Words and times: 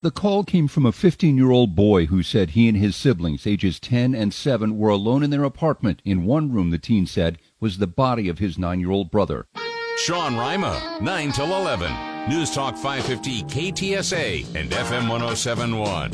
The 0.00 0.12
call 0.12 0.44
came 0.44 0.68
from 0.68 0.86
a 0.86 0.92
15 0.92 1.36
year 1.36 1.50
old 1.50 1.74
boy 1.74 2.06
who 2.06 2.22
said 2.22 2.50
he 2.50 2.68
and 2.68 2.76
his 2.76 2.94
siblings, 2.94 3.48
ages 3.48 3.80
10 3.80 4.14
and 4.14 4.32
7, 4.32 4.78
were 4.78 4.90
alone 4.90 5.24
in 5.24 5.30
their 5.30 5.42
apartment. 5.42 6.02
In 6.04 6.24
one 6.24 6.52
room, 6.52 6.70
the 6.70 6.78
teen 6.78 7.04
said, 7.04 7.36
was 7.58 7.78
the 7.78 7.88
body 7.88 8.28
of 8.28 8.38
his 8.38 8.56
9 8.56 8.78
year 8.78 8.92
old 8.92 9.10
brother. 9.10 9.48
Sean 9.96 10.36
Rima, 10.36 10.98
9 11.02 11.32
till 11.32 11.46
11. 11.46 11.92
News 12.28 12.52
Talk 12.52 12.76
550 12.76 13.42
KTSA 13.42 14.54
and 14.54 14.70
FM 14.70 15.08
1071. 15.08 16.12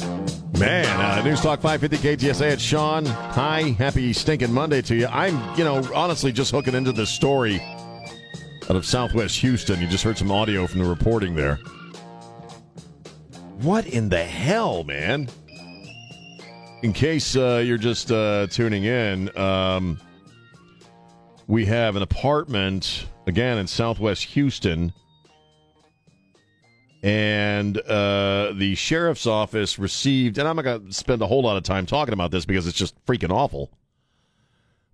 Man, 0.58 0.86
uh, 0.86 1.22
News 1.22 1.42
Talk 1.42 1.60
550 1.60 1.98
KTSA. 1.98 2.52
It's 2.52 2.62
Sean. 2.62 3.04
Hi, 3.04 3.74
happy 3.76 4.14
stinking 4.14 4.50
Monday 4.54 4.80
to 4.80 4.94
you. 4.94 5.08
I'm, 5.08 5.58
you 5.58 5.64
know, 5.64 5.86
honestly 5.94 6.32
just 6.32 6.52
hooking 6.52 6.74
into 6.74 6.92
this 6.92 7.10
story 7.10 7.60
out 7.60 8.76
of 8.76 8.86
Southwest 8.86 9.40
Houston. 9.40 9.78
You 9.78 9.88
just 9.88 10.04
heard 10.04 10.16
some 10.16 10.30
audio 10.30 10.66
from 10.66 10.80
the 10.80 10.86
reporting 10.88 11.34
there. 11.34 11.60
What 13.60 13.86
in 13.86 14.08
the 14.08 14.22
hell, 14.22 14.84
man? 14.84 15.28
In 16.82 16.92
case 16.92 17.36
uh, 17.36 17.62
you're 17.64 17.78
just 17.78 18.10
uh, 18.10 18.48
tuning 18.48 18.84
in, 18.84 19.34
um, 19.38 20.00
we 21.46 21.64
have 21.66 21.96
an 21.96 22.02
apartment 22.02 23.06
again 23.26 23.58
in 23.58 23.66
Southwest 23.66 24.24
Houston, 24.24 24.92
and 27.02 27.78
uh, 27.78 28.52
the 28.54 28.74
sheriff's 28.74 29.26
office 29.26 29.78
received. 29.78 30.36
And 30.38 30.48
I'm 30.48 30.56
not 30.56 30.62
going 30.62 30.86
to 30.88 30.92
spend 30.92 31.22
a 31.22 31.26
whole 31.26 31.42
lot 31.42 31.56
of 31.56 31.62
time 31.62 31.86
talking 31.86 32.12
about 32.12 32.32
this 32.32 32.44
because 32.44 32.66
it's 32.66 32.76
just 32.76 33.02
freaking 33.06 33.30
awful. 33.30 33.70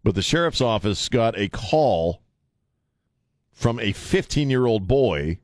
But 0.05 0.14
the 0.14 0.22
sheriff's 0.22 0.61
office 0.61 1.08
got 1.08 1.36
a 1.39 1.48
call 1.48 2.20
from 3.52 3.80
a 3.80 3.92
15 3.92 4.50
year 4.50 4.67
old 4.67 4.86
boy 4.86 5.39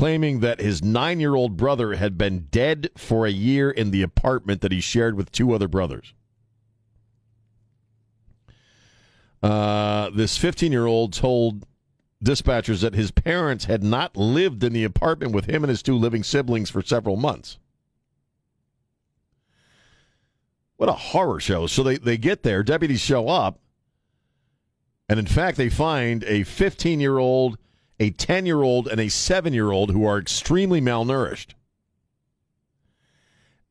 claiming 0.00 0.40
that 0.40 0.62
his 0.62 0.82
nine 0.82 1.20
year 1.20 1.34
old 1.34 1.58
brother 1.58 1.94
had 1.94 2.16
been 2.16 2.46
dead 2.50 2.88
for 2.96 3.26
a 3.26 3.30
year 3.30 3.70
in 3.70 3.90
the 3.90 4.00
apartment 4.00 4.62
that 4.62 4.72
he 4.72 4.80
shared 4.80 5.14
with 5.14 5.30
two 5.30 5.52
other 5.52 5.68
brothers. 5.68 6.14
Uh, 9.42 10.08
this 10.08 10.38
15 10.38 10.72
year 10.72 10.86
old 10.86 11.12
told 11.12 11.66
dispatchers 12.24 12.80
that 12.80 12.94
his 12.94 13.10
parents 13.10 13.66
had 13.66 13.82
not 13.82 14.16
lived 14.16 14.64
in 14.64 14.72
the 14.72 14.84
apartment 14.84 15.34
with 15.34 15.44
him 15.44 15.62
and 15.64 15.68
his 15.68 15.82
two 15.82 15.96
living 15.96 16.22
siblings 16.22 16.70
for 16.70 16.80
several 16.80 17.16
months. 17.16 17.58
What 20.78 20.88
a 20.88 20.92
horror 20.92 21.40
show. 21.40 21.66
So 21.66 21.82
they, 21.82 21.98
they 21.98 22.16
get 22.16 22.42
there, 22.42 22.62
deputies 22.62 23.00
show 23.00 23.28
up, 23.28 23.58
and 25.10 25.18
in 25.18 25.26
fact, 25.26 25.58
they 25.58 25.68
find 25.68 26.24
a 26.24 26.44
15 26.44 27.00
year 27.00 27.18
old 27.18 27.58
a 28.00 28.10
10 28.10 28.46
year 28.46 28.62
old 28.62 28.88
and 28.88 28.98
a 28.98 29.08
7 29.08 29.52
year 29.52 29.70
old 29.70 29.90
who 29.90 30.04
are 30.04 30.18
extremely 30.18 30.80
malnourished. 30.80 31.54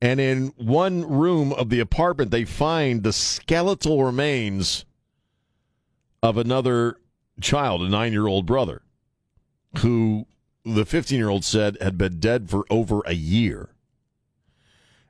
And 0.01 0.21
in 0.21 0.53
one 0.55 1.09
room 1.09 1.51
of 1.51 1.69
the 1.69 1.81
apartment, 1.81 2.31
they 2.31 2.45
find 2.45 3.03
the 3.03 3.11
skeletal 3.11 4.03
remains 4.05 4.85
of 6.23 6.37
another 6.37 6.95
child, 7.41 7.81
a 7.81 7.89
nine 7.89 8.13
year 8.13 8.27
old 8.27 8.45
brother, 8.45 8.81
who 9.79 10.25
the 10.63 10.85
15 10.85 11.17
year 11.17 11.29
old 11.29 11.43
said 11.43 11.77
had 11.81 11.97
been 11.97 12.19
dead 12.19 12.49
for 12.49 12.65
over 12.69 13.01
a 13.05 13.13
year. 13.13 13.69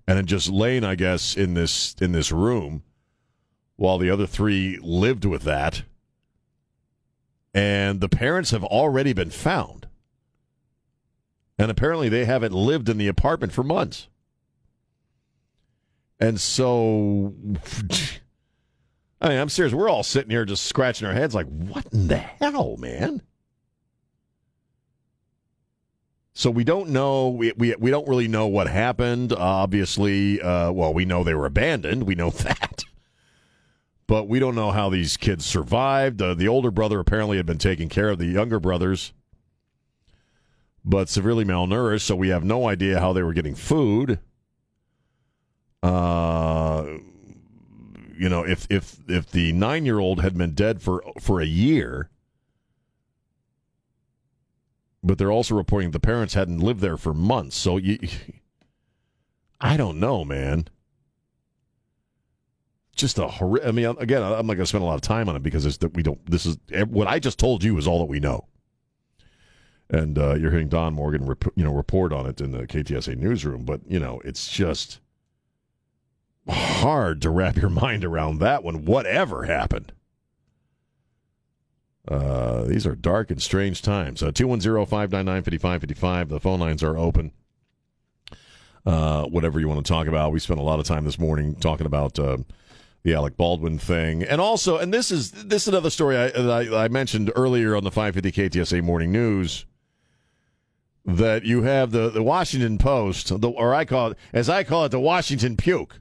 And 0.07 0.17
had 0.17 0.25
just 0.25 0.49
lain, 0.49 0.83
I 0.83 0.95
guess, 0.95 1.37
in 1.37 1.53
this 1.53 1.95
in 2.01 2.13
this 2.13 2.31
room 2.31 2.81
while 3.75 3.97
the 3.97 4.09
other 4.09 4.25
three 4.25 4.77
lived 4.81 5.23
with 5.23 5.43
that 5.43 5.83
and 7.53 7.99
the 7.99 8.09
parents 8.09 8.51
have 8.51 8.63
already 8.63 9.13
been 9.13 9.29
found. 9.31 9.87
And 11.57 11.69
apparently 11.69 12.09
they 12.09 12.25
haven't 12.25 12.53
lived 12.53 12.87
in 12.89 12.97
the 12.97 13.07
apartment 13.07 13.51
for 13.51 13.63
months. 13.63 14.07
And 16.19 16.39
so, 16.39 17.33
I 19.21 19.29
mean, 19.29 19.39
I'm 19.39 19.49
serious. 19.49 19.73
We're 19.73 19.89
all 19.89 20.03
sitting 20.03 20.31
here 20.31 20.45
just 20.45 20.65
scratching 20.65 21.07
our 21.07 21.13
heads 21.13 21.35
like, 21.35 21.47
what 21.47 21.85
in 21.91 22.07
the 22.07 22.17
hell, 22.17 22.77
man? 22.77 23.21
So 26.33 26.49
we 26.49 26.63
don't 26.63 26.89
know. 26.91 27.27
We, 27.27 27.51
we, 27.57 27.75
we 27.75 27.91
don't 27.91 28.07
really 28.07 28.29
know 28.29 28.47
what 28.47 28.69
happened. 28.69 29.33
Obviously, 29.33 30.41
uh, 30.41 30.71
well, 30.71 30.93
we 30.93 31.03
know 31.03 31.25
they 31.25 31.33
were 31.33 31.45
abandoned. 31.45 32.03
We 32.03 32.15
know 32.15 32.29
that 32.29 32.68
but 34.09 34.27
we 34.27 34.39
don't 34.39 34.55
know 34.55 34.71
how 34.71 34.89
these 34.89 35.17
kids 35.17 35.45
survived. 35.45 36.19
Uh, 36.19 36.33
the 36.33 36.47
older 36.47 36.71
brother 36.71 36.99
apparently 36.99 37.37
had 37.37 37.45
been 37.45 37.59
taking 37.59 37.89
care 37.89 38.09
of 38.09 38.17
the 38.17 38.25
younger 38.25 38.59
brothers, 38.59 39.13
but 40.83 41.07
severely 41.07 41.45
malnourished, 41.45 42.01
so 42.01 42.15
we 42.15 42.29
have 42.29 42.43
no 42.43 42.67
idea 42.67 42.99
how 42.99 43.13
they 43.13 43.21
were 43.21 43.33
getting 43.33 43.53
food. 43.53 44.17
Uh, 45.83 46.97
you 48.17 48.27
know, 48.27 48.41
if 48.41 48.65
if 48.71 48.97
if 49.07 49.29
the 49.29 49.51
nine 49.51 49.85
year 49.85 49.99
old 49.99 50.21
had 50.21 50.35
been 50.35 50.55
dead 50.55 50.81
for 50.81 51.03
for 51.19 51.39
a 51.39 51.45
year, 51.45 52.09
but 55.03 55.19
they're 55.19 55.31
also 55.31 55.53
reporting 55.53 55.91
the 55.91 55.99
parents 55.99 56.33
hadn't 56.33 56.57
lived 56.57 56.79
there 56.81 56.97
for 56.97 57.13
months. 57.13 57.55
So 57.55 57.77
you, 57.77 57.99
I 59.61 59.77
don't 59.77 59.99
know, 59.99 60.25
man 60.25 60.67
just 62.99 63.17
a 63.19 63.27
horrific. 63.27 63.67
I 63.67 63.71
mean, 63.71 63.85
again, 63.99 64.21
I'm 64.21 64.47
not 64.47 64.53
going 64.53 64.59
to 64.59 64.65
spend 64.65 64.83
a 64.83 64.87
lot 64.87 64.95
of 64.95 65.01
time 65.01 65.29
on 65.29 65.35
it 65.35 65.43
because 65.43 65.65
it's 65.65 65.77
that 65.77 65.93
we 65.95 66.03
don't. 66.03 66.23
This 66.29 66.45
is 66.45 66.57
what 66.87 67.07
I 67.07 67.19
just 67.19 67.39
told 67.39 67.63
you 67.63 67.77
is 67.77 67.87
all 67.87 67.99
that 67.99 68.05
we 68.05 68.19
know. 68.19 68.45
And 69.89 70.19
uh, 70.19 70.35
you're 70.35 70.51
hearing 70.51 70.69
Don 70.69 70.93
Morgan, 70.93 71.25
rep, 71.25 71.45
you 71.55 71.63
know, 71.63 71.73
report 71.73 72.13
on 72.13 72.27
it 72.27 72.39
in 72.41 72.51
the 72.51 72.67
KTSA 72.67 73.17
newsroom. 73.17 73.65
But 73.65 73.81
you 73.87 73.99
know, 73.99 74.21
it's 74.23 74.49
just 74.49 74.99
hard 76.47 77.21
to 77.23 77.29
wrap 77.29 77.55
your 77.55 77.69
mind 77.71 78.05
around 78.05 78.39
that 78.39 78.63
one. 78.63 78.85
Whatever 78.85 79.45
happened. 79.45 79.93
Uh, 82.07 82.63
these 82.63 82.87
are 82.87 82.95
dark 82.95 83.29
and 83.29 83.41
strange 83.41 83.81
times. 83.81 84.23
Uh, 84.23 84.31
210 84.31 84.85
599 84.85 85.43
5555. 85.43 86.29
The 86.29 86.39
phone 86.39 86.59
lines 86.59 86.83
are 86.83 86.97
open. 86.97 87.31
Uh, 88.85 89.25
whatever 89.25 89.59
you 89.59 89.67
want 89.67 89.85
to 89.85 89.91
talk 89.91 90.07
about. 90.07 90.31
We 90.31 90.39
spent 90.39 90.59
a 90.59 90.63
lot 90.63 90.79
of 90.79 90.85
time 90.85 91.05
this 91.05 91.19
morning 91.19 91.55
talking 91.55 91.85
about 91.85 92.17
uh, 92.17 92.37
the 93.03 93.13
Alec 93.13 93.37
Baldwin 93.37 93.79
thing, 93.79 94.23
and 94.23 94.41
also, 94.41 94.77
and 94.77 94.93
this 94.93 95.11
is 95.11 95.31
this 95.31 95.63
is 95.63 95.67
another 95.69 95.89
story 95.89 96.17
I, 96.17 96.27
I, 96.27 96.85
I 96.85 96.87
mentioned 96.89 97.31
earlier 97.35 97.75
on 97.75 97.83
the 97.83 97.91
550 97.91 98.49
KTSA 98.49 98.83
Morning 98.83 99.11
News 99.11 99.65
that 101.05 101.43
you 101.43 101.63
have 101.63 101.91
the 101.91 102.09
the 102.09 102.23
Washington 102.23 102.77
Post, 102.77 103.39
the, 103.39 103.49
or 103.49 103.73
I 103.73 103.85
call 103.85 104.11
it 104.11 104.17
as 104.33 104.49
I 104.49 104.63
call 104.63 104.85
it 104.85 104.89
the 104.89 104.99
Washington 104.99 105.57
Puke. 105.57 105.99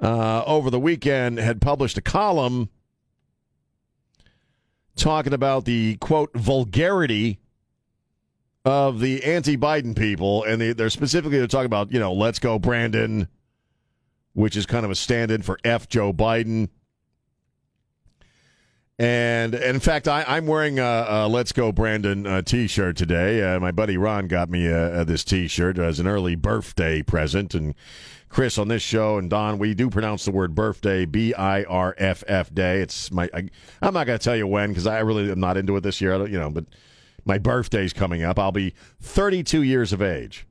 Uh, 0.00 0.42
over 0.46 0.68
the 0.68 0.80
weekend, 0.80 1.38
had 1.38 1.60
published 1.60 1.96
a 1.96 2.00
column 2.00 2.68
talking 4.96 5.32
about 5.32 5.64
the 5.64 5.96
quote 5.96 6.32
vulgarity 6.34 7.38
of 8.64 9.00
the 9.00 9.24
anti-Biden 9.24 9.96
people, 9.96 10.44
and 10.44 10.60
they, 10.60 10.72
they're 10.72 10.90
specifically 10.90 11.38
they're 11.38 11.46
talking 11.46 11.66
about 11.66 11.92
you 11.92 12.00
know 12.00 12.12
let's 12.12 12.38
go 12.38 12.58
Brandon 12.58 13.28
which 14.34 14.56
is 14.56 14.66
kind 14.66 14.84
of 14.84 14.90
a 14.90 14.94
stand 14.94 15.30
in 15.30 15.42
for 15.42 15.58
F. 15.64 15.88
Joe 15.88 16.12
Biden. 16.12 16.68
And, 18.98 19.54
in 19.54 19.80
fact, 19.80 20.06
I, 20.06 20.36
am 20.36 20.46
wearing 20.46 20.78
a, 20.78 21.06
a, 21.08 21.28
"Let's 21.28 21.50
Go 21.50 21.72
Brandon" 21.72 22.26
uh, 22.26 22.42
T-shirt 22.42 22.96
today. 22.96 23.42
Uh, 23.42 23.58
my 23.58 23.72
buddy 23.72 23.96
Ron 23.96 24.28
got 24.28 24.48
me 24.48 24.70
uh, 24.70 24.76
uh, 24.76 25.04
this 25.04 25.24
T-shirt 25.24 25.78
as 25.78 25.98
an 25.98 26.06
early 26.06 26.36
birthday 26.36 27.02
present. 27.02 27.54
And 27.54 27.74
Chris, 28.28 28.58
on 28.58 28.68
this 28.68 28.82
show, 28.82 29.18
and 29.18 29.28
Don, 29.28 29.58
we 29.58 29.74
do 29.74 29.90
pronounce 29.90 30.24
the 30.24 30.30
word 30.30 30.54
birthday 30.54 31.04
B-I-R-F-F 31.04 32.54
day. 32.54 32.80
It's 32.80 33.10
my. 33.10 33.28
I, 33.34 33.48
am 33.82 33.94
not 33.94 34.06
going 34.06 34.18
to 34.18 34.24
tell 34.24 34.36
you 34.36 34.46
when 34.46 34.68
because 34.68 34.86
I 34.86 35.00
really 35.00 35.32
am 35.32 35.40
not 35.40 35.56
into 35.56 35.74
it 35.76 35.80
this 35.80 36.00
year. 36.00 36.24
you 36.26 36.38
know, 36.38 36.50
but 36.50 36.66
my 37.24 37.38
birthday's 37.38 37.92
coming 37.92 38.22
up. 38.22 38.38
I'll 38.38 38.52
be 38.52 38.74
32 39.00 39.62
years 39.62 39.92
of 39.92 40.00
age. 40.00 40.46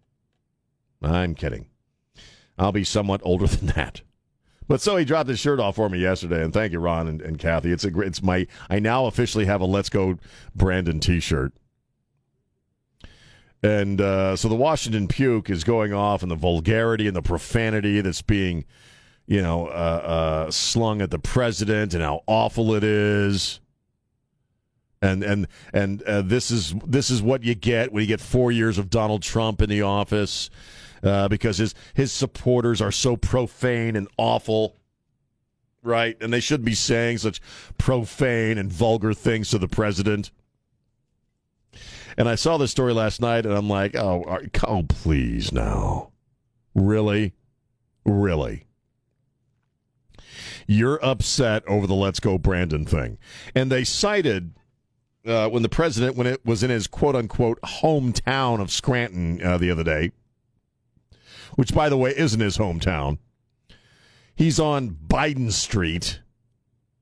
I'm 1.02 1.36
kidding. 1.36 1.68
I'll 2.58 2.72
be 2.72 2.84
somewhat 2.84 3.22
older 3.24 3.48
than 3.48 3.68
that. 3.68 4.02
But 4.68 4.80
so 4.80 4.96
he 4.96 5.04
dropped 5.04 5.28
his 5.28 5.40
shirt 5.40 5.60
off 5.60 5.76
for 5.76 5.90
me 5.90 6.00
yesterday, 6.00 6.44
and 6.44 6.54
thank 6.54 6.72
you, 6.72 6.80
Ron 6.80 7.08
and, 7.08 7.22
and 7.22 7.38
Kathy. 7.38 7.74
It's 7.74 7.84
a 7.84 7.92
great. 7.92 8.08
It's 8.08 8.24
my. 8.24 8.48
I 8.70 8.80
now 8.80 9.06
officially 9.06 9.46
have 9.46 9.60
a 9.60 9.66
Let's 9.66 9.90
Go 9.90 10.18
Brandon 10.56 11.02
T-shirt. 11.02 11.52
And 13.64 14.02
uh, 14.02 14.36
so 14.36 14.48
the 14.48 14.56
Washington 14.56 15.08
puke 15.08 15.50
is 15.50 15.64
going 15.64 15.94
off, 15.94 16.22
and 16.22 16.32
the 16.32 16.36
vulgarity 16.36 17.06
and 17.06 17.16
the 17.16 17.22
profanity 17.22 18.02
that's 18.02 18.22
being, 18.22 18.66
you 19.28 19.42
know, 19.42 19.68
uh, 19.68 20.46
uh, 20.48 20.52
slung 20.52 21.02
at 21.02 21.12
the 21.12 21.20
president, 21.20 21.94
and 21.94 22.02
how 22.02 22.24
awful 22.26 22.74
it 22.74 22.84
is. 22.84 23.60
And 25.02 25.24
and 25.24 25.48
and 25.74 26.02
uh, 26.04 26.22
this 26.22 26.50
is 26.50 26.74
this 26.86 27.10
is 27.10 27.22
what 27.22 27.44
you 27.44 27.56
get 27.56 27.92
when 27.92 28.02
you 28.02 28.08
get 28.08 28.22
four 28.22 28.52
years 28.52 28.78
of 28.78 28.90
Donald 28.90 29.22
Trump 29.22 29.62
in 29.62 29.70
the 29.70 29.82
office, 29.82 30.50
uh, 31.04 31.28
because 31.28 31.58
his 31.58 31.74
his 31.94 32.12
supporters 32.12 32.82
are 32.82 32.92
so 32.92 33.16
profane 33.18 33.96
and 33.96 34.08
awful, 34.18 34.78
right? 35.84 36.18
And 36.22 36.32
they 36.32 36.40
shouldn't 36.40 36.66
be 36.66 36.76
saying 36.76 37.20
such 37.20 37.42
profane 37.78 38.58
and 38.58 38.72
vulgar 38.72 39.14
things 39.14 39.50
to 39.50 39.58
the 39.58 39.68
president. 39.68 40.32
And 42.18 42.28
I 42.28 42.36
saw 42.36 42.58
this 42.58 42.72
story 42.72 42.94
last 42.94 43.22
night, 43.22 43.46
and 43.46 43.56
I'm 43.56 43.70
like, 43.70 43.96
oh, 43.96 44.24
are- 44.28 44.44
oh, 44.68 44.84
please, 44.84 45.52
now, 45.54 46.12
really, 46.76 47.34
really. 48.06 48.66
You're 50.68 51.04
upset 51.04 51.64
over 51.68 51.88
the 51.88 51.96
"Let's 51.96 52.20
Go 52.20 52.38
Brandon" 52.38 52.86
thing, 52.86 53.18
and 53.56 53.72
they 53.72 53.84
cited 53.84 54.54
uh, 55.26 55.50
when 55.50 55.64
the 55.64 55.70
president, 55.70 56.16
when 56.16 56.28
it 56.28 56.46
was 56.46 56.64
in 56.64 56.70
his 56.70 56.88
quote 56.88 57.16
unquote 57.16 57.60
hometown 57.62 58.62
of 58.62 58.72
Scranton 58.72 59.44
uh, 59.44 59.58
the 59.58 59.70
other 59.72 59.84
day, 59.84 60.12
which 61.56 61.74
by 61.74 61.90
the 61.90 61.98
way 61.98 62.14
isn't 62.16 62.40
his 62.40 62.58
hometown. 62.58 63.18
He's 64.36 64.60
on 64.60 64.98
Biden 65.08 65.52
Street, 65.52 66.22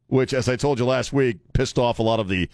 which, 0.07 0.33
as 0.33 0.49
I 0.49 0.55
told 0.55 0.79
you 0.79 0.85
last 0.85 1.13
week, 1.13 1.37
pissed 1.53 1.77
off 1.77 1.99
a 1.99 2.03
lot 2.03 2.19
of 2.19 2.27
the 2.27 2.49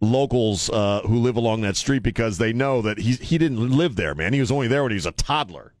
locals 0.00 0.68
uh, 0.70 1.00
who 1.06 1.18
live 1.18 1.36
along 1.36 1.62
that 1.62 1.76
street 1.76 2.02
because 2.02 2.38
they 2.38 2.52
know 2.52 2.82
that 2.82 2.98
he 2.98 3.12
he 3.12 3.38
didn't 3.38 3.70
live 3.70 3.96
there, 3.96 4.14
man. 4.14 4.32
He 4.32 4.40
was 4.40 4.50
only 4.50 4.68
there 4.68 4.82
when 4.82 4.92
he 4.92 4.96
was 4.96 5.06
a 5.06 5.12
toddler. 5.12 5.74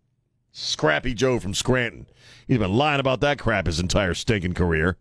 Scrappy 0.50 1.14
Joe 1.14 1.38
from 1.38 1.54
Scranton. 1.54 2.06
He's 2.46 2.58
been 2.58 2.72
lying 2.72 3.00
about 3.00 3.20
that 3.20 3.38
crap 3.38 3.66
his 3.66 3.78
entire 3.78 4.14
stinking 4.14 4.54
career. 4.54 4.96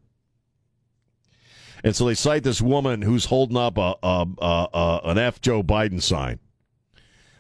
And 1.83 1.95
so 1.95 2.06
they 2.06 2.15
cite 2.15 2.44
this 2.44 2.62
woman 2.62 3.01
who's 3.01 3.25
holding 3.25 3.57
up 3.57 3.77
a, 3.77 3.95
a, 4.04 4.27
a, 4.39 4.68
a 4.74 5.01
an 5.06 5.18
F 5.18 5.39
Joe 5.39 5.63
Biden 5.63 6.01
sign. 6.01 6.39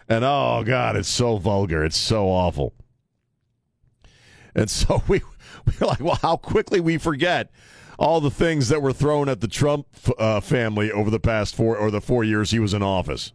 And 0.07 0.23
oh 0.23 0.63
god, 0.65 0.95
it's 0.95 1.09
so 1.09 1.37
vulgar. 1.37 1.83
It's 1.83 1.97
so 1.97 2.27
awful. 2.27 2.73
And 4.57 4.69
so 4.69 5.03
we 5.07 5.21
we're 5.65 5.87
like, 5.87 6.01
well, 6.01 6.19
how 6.21 6.35
quickly 6.35 6.81
we 6.81 6.97
forget 6.97 7.51
all 7.97 8.19
the 8.21 8.31
things 8.31 8.69
that 8.69 8.81
were 8.81 8.93
thrown 8.93 9.29
at 9.29 9.41
the 9.41 9.47
Trump 9.47 9.87
uh, 10.17 10.39
family 10.39 10.91
over 10.91 11.09
the 11.09 11.19
past 11.19 11.55
four 11.55 11.77
or 11.77 11.89
the 11.89 12.01
four 12.01 12.23
years 12.23 12.51
he 12.51 12.59
was 12.59 12.73
in 12.73 12.83
office. 12.83 13.31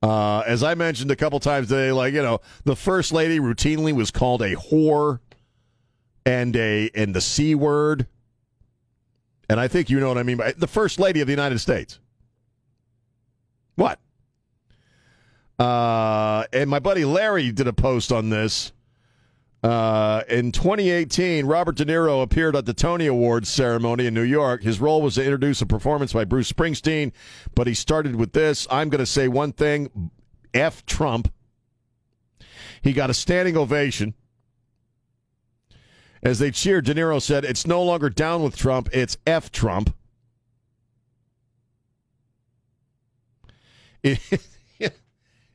Uh, 0.00 0.40
as 0.46 0.62
I 0.62 0.74
mentioned 0.74 1.10
a 1.10 1.16
couple 1.16 1.40
times 1.40 1.68
today, 1.68 1.90
like 1.90 2.14
you 2.14 2.22
know, 2.22 2.40
the 2.64 2.76
first 2.76 3.12
lady 3.12 3.40
routinely 3.40 3.92
was 3.92 4.10
called 4.10 4.42
a 4.42 4.54
whore 4.54 5.18
and 6.24 6.54
a 6.54 6.90
and 6.94 7.14
the 7.14 7.20
c 7.20 7.56
word, 7.56 8.06
and 9.50 9.58
I 9.58 9.66
think 9.66 9.90
you 9.90 9.98
know 9.98 10.08
what 10.08 10.18
I 10.18 10.22
mean 10.22 10.36
by 10.36 10.52
the 10.52 10.68
first 10.68 11.00
lady 11.00 11.20
of 11.20 11.26
the 11.26 11.32
United 11.32 11.58
States. 11.58 11.98
What? 13.74 13.98
Uh, 15.58 16.44
and 16.52 16.70
my 16.70 16.78
buddy 16.78 17.04
Larry 17.04 17.50
did 17.50 17.66
a 17.66 17.72
post 17.72 18.12
on 18.12 18.30
this. 18.30 18.72
Uh, 19.62 20.22
in 20.28 20.52
2018, 20.52 21.44
Robert 21.44 21.76
De 21.76 21.84
Niro 21.84 22.22
appeared 22.22 22.54
at 22.54 22.64
the 22.64 22.74
Tony 22.74 23.06
Awards 23.06 23.48
ceremony 23.48 24.06
in 24.06 24.14
New 24.14 24.22
York. 24.22 24.62
His 24.62 24.80
role 24.80 25.02
was 25.02 25.16
to 25.16 25.24
introduce 25.24 25.60
a 25.60 25.66
performance 25.66 26.12
by 26.12 26.24
Bruce 26.24 26.52
Springsteen, 26.52 27.12
but 27.54 27.66
he 27.66 27.74
started 27.74 28.14
with 28.14 28.32
this 28.32 28.68
I'm 28.70 28.88
going 28.88 29.00
to 29.00 29.06
say 29.06 29.26
one 29.26 29.52
thing 29.52 30.10
F 30.54 30.86
Trump. 30.86 31.32
He 32.82 32.92
got 32.92 33.10
a 33.10 33.14
standing 33.14 33.56
ovation. 33.56 34.14
As 36.22 36.38
they 36.38 36.50
cheered, 36.50 36.84
De 36.84 36.94
Niro 36.94 37.20
said, 37.20 37.44
It's 37.44 37.66
no 37.66 37.82
longer 37.82 38.10
down 38.10 38.42
with 38.42 38.56
Trump, 38.56 38.88
it's 38.92 39.16
F 39.26 39.50
Trump. 39.50 39.94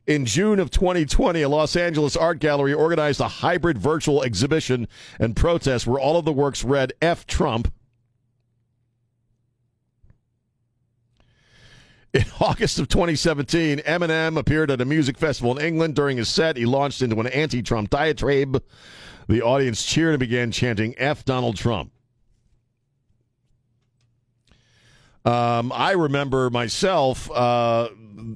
In 0.06 0.26
June 0.26 0.60
of 0.60 0.70
2020, 0.70 1.40
a 1.40 1.48
Los 1.48 1.76
Angeles 1.76 2.14
art 2.14 2.38
gallery 2.38 2.74
organized 2.74 3.20
a 3.20 3.28
hybrid 3.28 3.78
virtual 3.78 4.22
exhibition 4.22 4.86
and 5.18 5.34
protest 5.34 5.86
where 5.86 5.98
all 5.98 6.18
of 6.18 6.26
the 6.26 6.32
works 6.32 6.62
read 6.62 6.92
F 7.00 7.26
Trump. 7.26 7.72
In 12.12 12.24
August 12.40 12.78
of 12.78 12.88
2017, 12.88 13.78
Eminem 13.78 14.38
appeared 14.38 14.70
at 14.70 14.82
a 14.82 14.84
music 14.84 15.16
festival 15.16 15.56
in 15.56 15.64
England. 15.64 15.94
During 15.94 16.18
his 16.18 16.28
set, 16.28 16.58
he 16.58 16.66
launched 16.66 17.00
into 17.00 17.18
an 17.18 17.26
anti 17.28 17.62
Trump 17.62 17.88
diatribe. 17.88 18.62
The 19.26 19.40
audience 19.40 19.86
cheered 19.86 20.12
and 20.12 20.20
began 20.20 20.52
chanting 20.52 20.94
F 20.98 21.24
Donald 21.24 21.56
Trump. 21.56 21.92
Um, 25.24 25.72
I 25.74 25.92
remember 25.92 26.50
myself, 26.50 27.30
uh, 27.30 27.88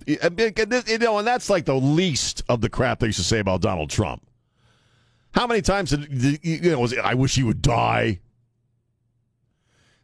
you 0.06 0.98
know, 0.98 1.18
and 1.18 1.26
that's 1.26 1.50
like 1.50 1.64
the 1.64 1.74
least 1.74 2.42
of 2.48 2.60
the 2.60 2.68
crap 2.68 3.00
they 3.00 3.06
used 3.06 3.18
to 3.18 3.24
say 3.24 3.38
about 3.38 3.60
Donald 3.60 3.90
Trump. 3.90 4.28
How 5.32 5.46
many 5.46 5.62
times 5.62 5.90
did 5.90 6.40
you 6.42 6.72
know? 6.72 6.80
Was 6.80 6.92
it, 6.92 7.00
I 7.00 7.14
wish 7.14 7.34
he 7.34 7.42
would 7.42 7.62
die. 7.62 8.20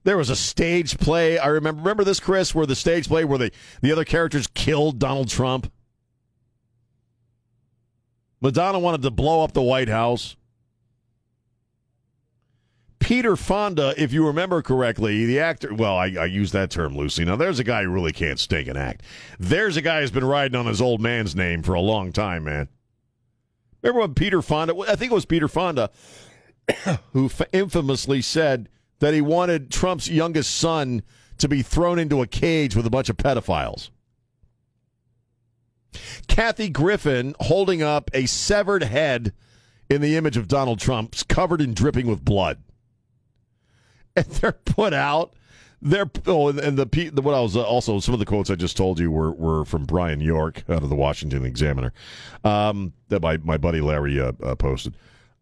There 0.04 0.18
was 0.18 0.28
a 0.28 0.36
stage 0.36 0.98
play. 0.98 1.38
I 1.38 1.46
remember. 1.46 1.80
Remember 1.80 2.04
this, 2.04 2.20
Chris, 2.20 2.54
where 2.54 2.66
the 2.66 2.76
stage 2.76 3.08
play 3.08 3.24
where 3.24 3.38
the 3.38 3.50
the 3.80 3.90
other 3.90 4.04
characters 4.04 4.46
killed 4.46 4.98
Donald 4.98 5.28
Trump. 5.28 5.72
Madonna 8.40 8.78
wanted 8.78 9.02
to 9.02 9.10
blow 9.10 9.42
up 9.42 9.52
the 9.52 9.62
White 9.62 9.88
House. 9.88 10.36
Peter 13.04 13.36
Fonda, 13.36 13.92
if 13.98 14.14
you 14.14 14.26
remember 14.26 14.62
correctly, 14.62 15.26
the 15.26 15.38
actor, 15.38 15.74
well, 15.74 15.94
I, 15.94 16.06
I, 16.18 16.24
use 16.24 16.52
that 16.52 16.70
term 16.70 16.96
loosely. 16.96 17.26
Now, 17.26 17.36
there's 17.36 17.58
a 17.58 17.64
guy 17.64 17.82
who 17.82 17.90
really 17.90 18.14
can't 18.14 18.40
stink 18.40 18.66
an 18.66 18.78
act. 18.78 19.02
There's 19.38 19.76
a 19.76 19.82
guy 19.82 20.00
who's 20.00 20.10
been 20.10 20.24
riding 20.24 20.56
on 20.56 20.64
his 20.64 20.80
old 20.80 21.02
man's 21.02 21.36
name 21.36 21.62
for 21.62 21.74
a 21.74 21.82
long 21.82 22.12
time, 22.12 22.44
man. 22.44 22.66
Remember 23.82 24.00
when 24.00 24.14
Peter 24.14 24.40
Fonda, 24.40 24.74
I 24.88 24.96
think 24.96 25.12
it 25.12 25.14
was 25.14 25.26
Peter 25.26 25.48
Fonda, 25.48 25.90
who 27.12 27.30
infamously 27.52 28.22
said 28.22 28.70
that 29.00 29.12
he 29.12 29.20
wanted 29.20 29.70
Trump's 29.70 30.08
youngest 30.08 30.56
son 30.56 31.02
to 31.36 31.46
be 31.46 31.60
thrown 31.60 31.98
into 31.98 32.22
a 32.22 32.26
cage 32.26 32.74
with 32.74 32.86
a 32.86 32.90
bunch 32.90 33.10
of 33.10 33.18
pedophiles. 33.18 33.90
Kathy 36.26 36.70
Griffin 36.70 37.34
holding 37.38 37.82
up 37.82 38.10
a 38.14 38.24
severed 38.24 38.82
head 38.82 39.34
in 39.90 40.00
the 40.00 40.16
image 40.16 40.38
of 40.38 40.48
Donald 40.48 40.78
Trump, 40.78 41.14
covered 41.28 41.60
and 41.60 41.76
dripping 41.76 42.06
with 42.06 42.24
blood 42.24 42.62
and 44.16 44.26
they're 44.26 44.52
put 44.52 44.94
out. 44.94 45.34
They're 45.82 46.10
oh, 46.26 46.48
and 46.48 46.78
the, 46.78 47.10
the 47.12 47.20
what 47.20 47.34
I 47.34 47.40
was 47.40 47.56
uh, 47.56 47.62
also 47.62 48.00
some 48.00 48.14
of 48.14 48.20
the 48.20 48.24
quotes 48.24 48.48
I 48.48 48.54
just 48.54 48.76
told 48.76 48.98
you 48.98 49.10
were 49.10 49.32
were 49.32 49.64
from 49.66 49.84
Byron 49.84 50.20
York 50.20 50.64
out 50.68 50.82
of 50.82 50.88
the 50.88 50.94
Washington 50.94 51.44
Examiner, 51.44 51.92
um, 52.42 52.94
that 53.08 53.20
my 53.20 53.36
my 53.38 53.58
buddy 53.58 53.82
Larry 53.82 54.18
uh, 54.18 54.32
uh, 54.42 54.54
posted. 54.54 54.94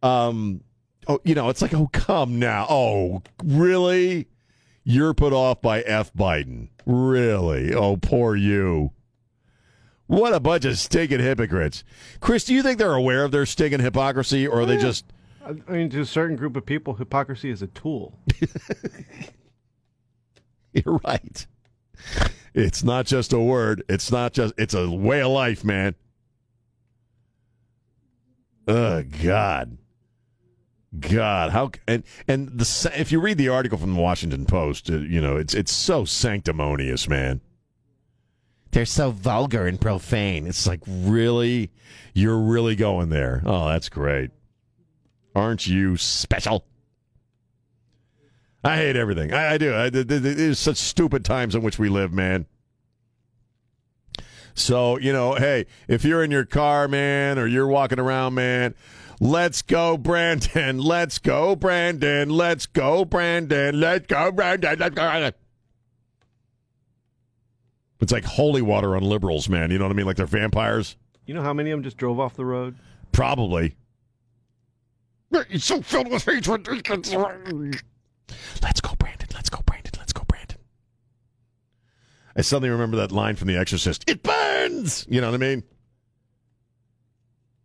Um, 0.03 0.63
oh, 1.07 1.21
you 1.23 1.37
know, 1.37 1.49
it's 1.49 1.63
like, 1.63 1.75
oh, 1.75 1.89
come 1.93 2.41
now, 2.41 2.67
oh, 2.69 3.23
really? 3.45 4.27
You're 4.83 5.15
put 5.15 5.33
off 5.33 5.63
by 5.63 5.83
F. 5.83 6.13
Biden, 6.13 6.71
really? 6.87 7.73
Oh, 7.73 7.97
poor 7.97 8.35
you. 8.35 8.91
What 10.09 10.35
a 10.35 10.41
bunch 10.41 10.65
of 10.65 10.77
stinking 10.77 11.21
hypocrites, 11.21 11.85
Chris. 12.19 12.43
Do 12.45 12.53
you 12.53 12.65
think 12.65 12.79
they're 12.79 12.95
aware 12.95 13.23
of 13.25 13.31
their 13.31 13.47
stinking 13.47 13.79
hypocrisy, 13.81 14.47
or 14.49 14.63
are 14.63 14.67
they 14.67 14.77
just? 14.77 15.05
I 15.45 15.73
mean, 15.73 15.91
to 15.91 16.01
a 16.01 16.07
certain 16.07 16.37
group 16.37 16.57
of 16.57 16.65
people, 16.65 16.95
hypocrisy 16.95 17.51
is 17.51 17.63
a 17.63 17.67
tool. 17.69 18.19
You're 20.73 20.99
right. 21.05 21.47
It's 22.55 22.83
not 22.83 23.07
just 23.07 23.33
a 23.33 23.41
word. 23.41 23.83
It's 23.89 24.11
not 24.11 24.33
just. 24.33 24.55
It's 24.59 24.75
a 24.75 24.91
way 24.91 25.21
of 25.21 25.29
life, 25.29 25.65
man. 25.65 25.95
Oh 28.69 29.03
God, 29.23 29.79
God, 30.99 31.51
how 31.51 31.71
and 31.89 32.05
and 32.29 32.49
the 32.49 32.93
if 32.95 33.11
you 33.11 33.21
read 33.21 33.39
the 33.39 33.49
article 33.49 33.79
from 33.79 33.95
the 33.95 34.01
Washington 34.01 34.47
Post, 34.47 34.91
uh, 34.91 34.99
you 34.99 35.21
know 35.21 35.37
it's 35.37 35.55
it's 35.55 35.73
so 35.73 36.05
sanctimonious, 36.05 37.09
man. 37.09 37.41
They're 38.71 38.87
so 38.87 39.11
vulgar 39.11 39.67
and 39.67 39.81
profane. 39.81 40.47
It's 40.47 40.67
like 40.67 40.81
really, 40.87 41.71
you're 42.15 42.39
really 42.39 42.77
going 42.77 43.11
there. 43.11 43.43
Oh, 43.45 43.69
that's 43.69 43.91
great. 43.91 44.31
Aren't 45.35 45.67
you 45.67 45.97
special? 45.97 46.65
I 48.65 48.77
hate 48.77 48.97
everything. 48.97 49.33
I, 49.33 49.55
I 49.55 49.59
do. 49.59 49.75
I, 49.75 49.91
there's 49.91 50.59
such 50.59 50.77
stupid 50.77 51.25
times 51.25 51.55
in 51.55 51.63
which 51.63 51.79
we 51.79 51.89
live, 51.89 52.13
man. 52.13 52.47
So, 54.55 54.99
you 54.99 55.13
know, 55.13 55.35
hey, 55.35 55.67
if 55.89 56.05
you're 56.05 56.23
in 56.23 56.31
your 56.31 56.45
car, 56.45 56.87
man, 56.87 57.39
or 57.39 57.47
you're 57.47 57.67
walking 57.67 57.99
around, 57.99 58.35
man, 58.35 58.75
let's 59.19 59.63
go, 59.63 59.97
Brandon. 59.97 60.79
Let's 60.79 61.19
go, 61.19 61.57
Brandon. 61.57 62.29
Let's 62.29 62.67
go, 62.67 63.05
Brandon. 63.05 63.79
Let's 63.79 64.07
go, 64.11 64.31
Brandon. 64.31 64.79
Let's 64.79 64.95
go, 64.95 65.11
Brandon. 65.11 65.33
It's 68.01 68.13
like 68.13 68.25
holy 68.25 68.63
water 68.63 68.95
on 68.95 69.03
liberals, 69.03 69.49
man. 69.49 69.71
You 69.71 69.79
know 69.79 69.85
what 69.85 69.93
I 69.93 69.97
mean? 69.97 70.07
Like 70.07 70.17
they're 70.17 70.27
vampires. 70.27 70.97
You 71.25 71.35
know 71.35 71.43
how 71.43 71.55
many 71.55 71.71
of 71.71 71.79
them 71.79 71.85
just 71.85 71.97
drove 71.97 72.21
off 72.21 72.35
the 72.35 72.45
road? 72.45 72.77
Probably. 73.13 73.77
It's 75.33 75.65
so 75.65 75.81
filled 75.83 76.11
with 76.11 76.25
hatred. 76.25 76.67
Let's 76.67 77.11
go, 77.11 77.23
Brandon. 77.23 77.81
Let's 78.63 78.81
go, 78.81 78.95
Brandon. 78.99 79.29
Let's 79.35 80.13
go, 80.13 80.25
Brandon. 80.27 80.59
I 82.37 82.41
suddenly 82.43 82.71
remember 82.71 82.97
that 82.99 83.13
line 83.13 83.37
from 83.37 83.49
The 83.49 83.57
Exorcist. 83.57 84.05
It 84.09 84.23
burns. 84.23 85.07
You 85.09 85.21
know 85.21 85.31
what 85.31 85.35
I 85.35 85.45
mean? 85.45 85.63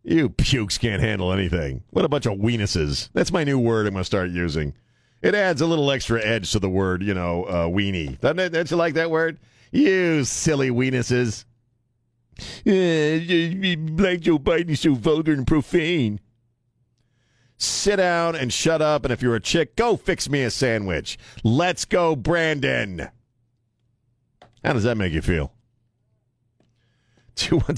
You 0.04 0.30
pukes 0.30 0.78
can't 0.78 1.02
handle 1.02 1.32
anything. 1.32 1.82
What 1.90 2.04
a 2.04 2.08
bunch 2.08 2.26
of 2.26 2.38
weenuses. 2.38 3.10
That's 3.12 3.32
my 3.32 3.44
new 3.44 3.58
word 3.58 3.86
I'm 3.86 3.92
going 3.92 4.00
to 4.00 4.06
start 4.06 4.30
using. 4.30 4.74
It 5.20 5.34
adds 5.34 5.60
a 5.60 5.66
little 5.66 5.90
extra 5.90 6.24
edge 6.24 6.52
to 6.52 6.58
the 6.58 6.70
word, 6.70 7.02
you 7.02 7.12
know, 7.12 7.44
uh, 7.44 7.66
weenie. 7.66 8.18
Doesn't 8.20 8.38
it? 8.38 8.50
Don't 8.50 8.70
you 8.70 8.76
like 8.76 8.94
that 8.94 9.10
word? 9.10 9.38
You 9.72 10.24
silly 10.24 10.70
weenuses. 10.70 11.44
Uh, 12.60 13.76
Black 13.96 14.20
Joe 14.20 14.38
Biden 14.38 14.70
is 14.70 14.80
so 14.80 14.94
vulgar 14.94 15.32
and 15.32 15.46
profane. 15.46 16.20
Sit 17.58 17.96
down 17.96 18.36
and 18.36 18.52
shut 18.52 18.80
up. 18.80 19.04
And 19.04 19.12
if 19.12 19.20
you're 19.20 19.34
a 19.34 19.40
chick, 19.40 19.76
go 19.76 19.96
fix 19.96 20.28
me 20.30 20.44
a 20.44 20.50
sandwich. 20.50 21.18
Let's 21.44 21.84
go, 21.84 22.16
Brandon. 22.16 23.08
How 24.64 24.72
does 24.72 24.84
that 24.84 24.96
make 24.96 25.12
you 25.12 25.22
feel? 25.22 25.52
Two 27.34 27.58
one. 27.58 27.76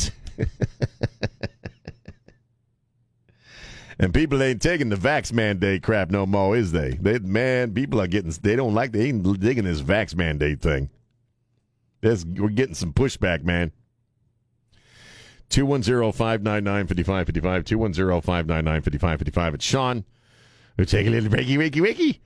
And 4.00 4.14
people 4.14 4.42
ain't 4.42 4.62
taking 4.62 4.88
the 4.88 4.96
vax 4.96 5.30
mandate 5.30 5.82
crap 5.82 6.10
no 6.10 6.24
more, 6.24 6.56
is 6.56 6.72
they? 6.72 6.92
They 6.92 7.18
man, 7.18 7.74
people 7.74 8.00
are 8.00 8.06
getting 8.06 8.30
they 8.30 8.56
don't 8.56 8.74
like 8.74 8.92
they 8.92 9.08
ain't 9.08 9.38
digging 9.38 9.64
this 9.64 9.82
vax 9.82 10.14
mandate 10.16 10.62
thing. 10.62 10.88
We're 12.02 12.48
getting 12.48 12.74
some 12.74 12.94
pushback, 12.94 13.44
man. 13.44 13.72
210-599-5555, 15.50 18.22
210-599-5555. 18.22 19.54
It's 19.54 19.64
Sean. 19.64 20.04
We'll 20.76 20.86
take 20.86 21.06
a 21.06 21.10
little 21.10 21.30
breaky, 21.30 21.58
wakey, 21.58 21.80
wakey. 21.80 22.18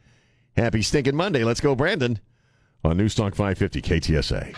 Happy 0.56 0.82
stinking 0.82 1.16
Monday. 1.16 1.42
Let's 1.42 1.60
go, 1.60 1.74
Brandon. 1.74 2.20
On 2.84 2.96
Newstalk 2.96 3.34
550 3.34 3.82
KTSA. 3.82 4.54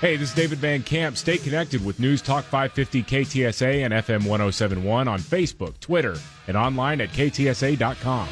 Hey, 0.00 0.16
this 0.16 0.28
is 0.28 0.34
David 0.34 0.58
Van 0.58 0.82
Camp. 0.82 1.16
Stay 1.16 1.38
connected 1.38 1.82
with 1.82 1.98
News 1.98 2.20
Talk 2.20 2.44
550 2.44 3.02
KTSA 3.04 3.84
and 3.84 3.94
FM 3.94 4.26
1071 4.26 5.08
on 5.08 5.18
Facebook, 5.18 5.80
Twitter, 5.80 6.16
and 6.46 6.56
online 6.56 7.00
at 7.00 7.08
ktsa.com. 7.10 8.28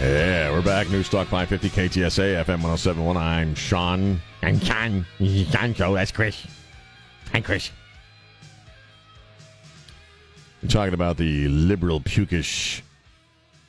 Yeah, 0.00 0.50
we're 0.50 0.62
back. 0.62 0.88
News 0.88 1.10
Talk 1.10 1.28
550 1.28 2.00
KTSA, 2.00 2.42
FM 2.42 2.62
1071. 2.62 3.18
I'm 3.18 3.54
Sean. 3.54 4.18
I'm 4.40 4.58
Sean. 4.60 5.04
Sean 5.18 5.74
Show. 5.74 5.92
That's 5.92 6.10
Chris. 6.10 6.46
Chris. 7.44 7.70
We're 10.62 10.68
talking 10.68 10.94
about 10.94 11.16
the 11.16 11.48
liberal, 11.48 12.00
pukish, 12.00 12.82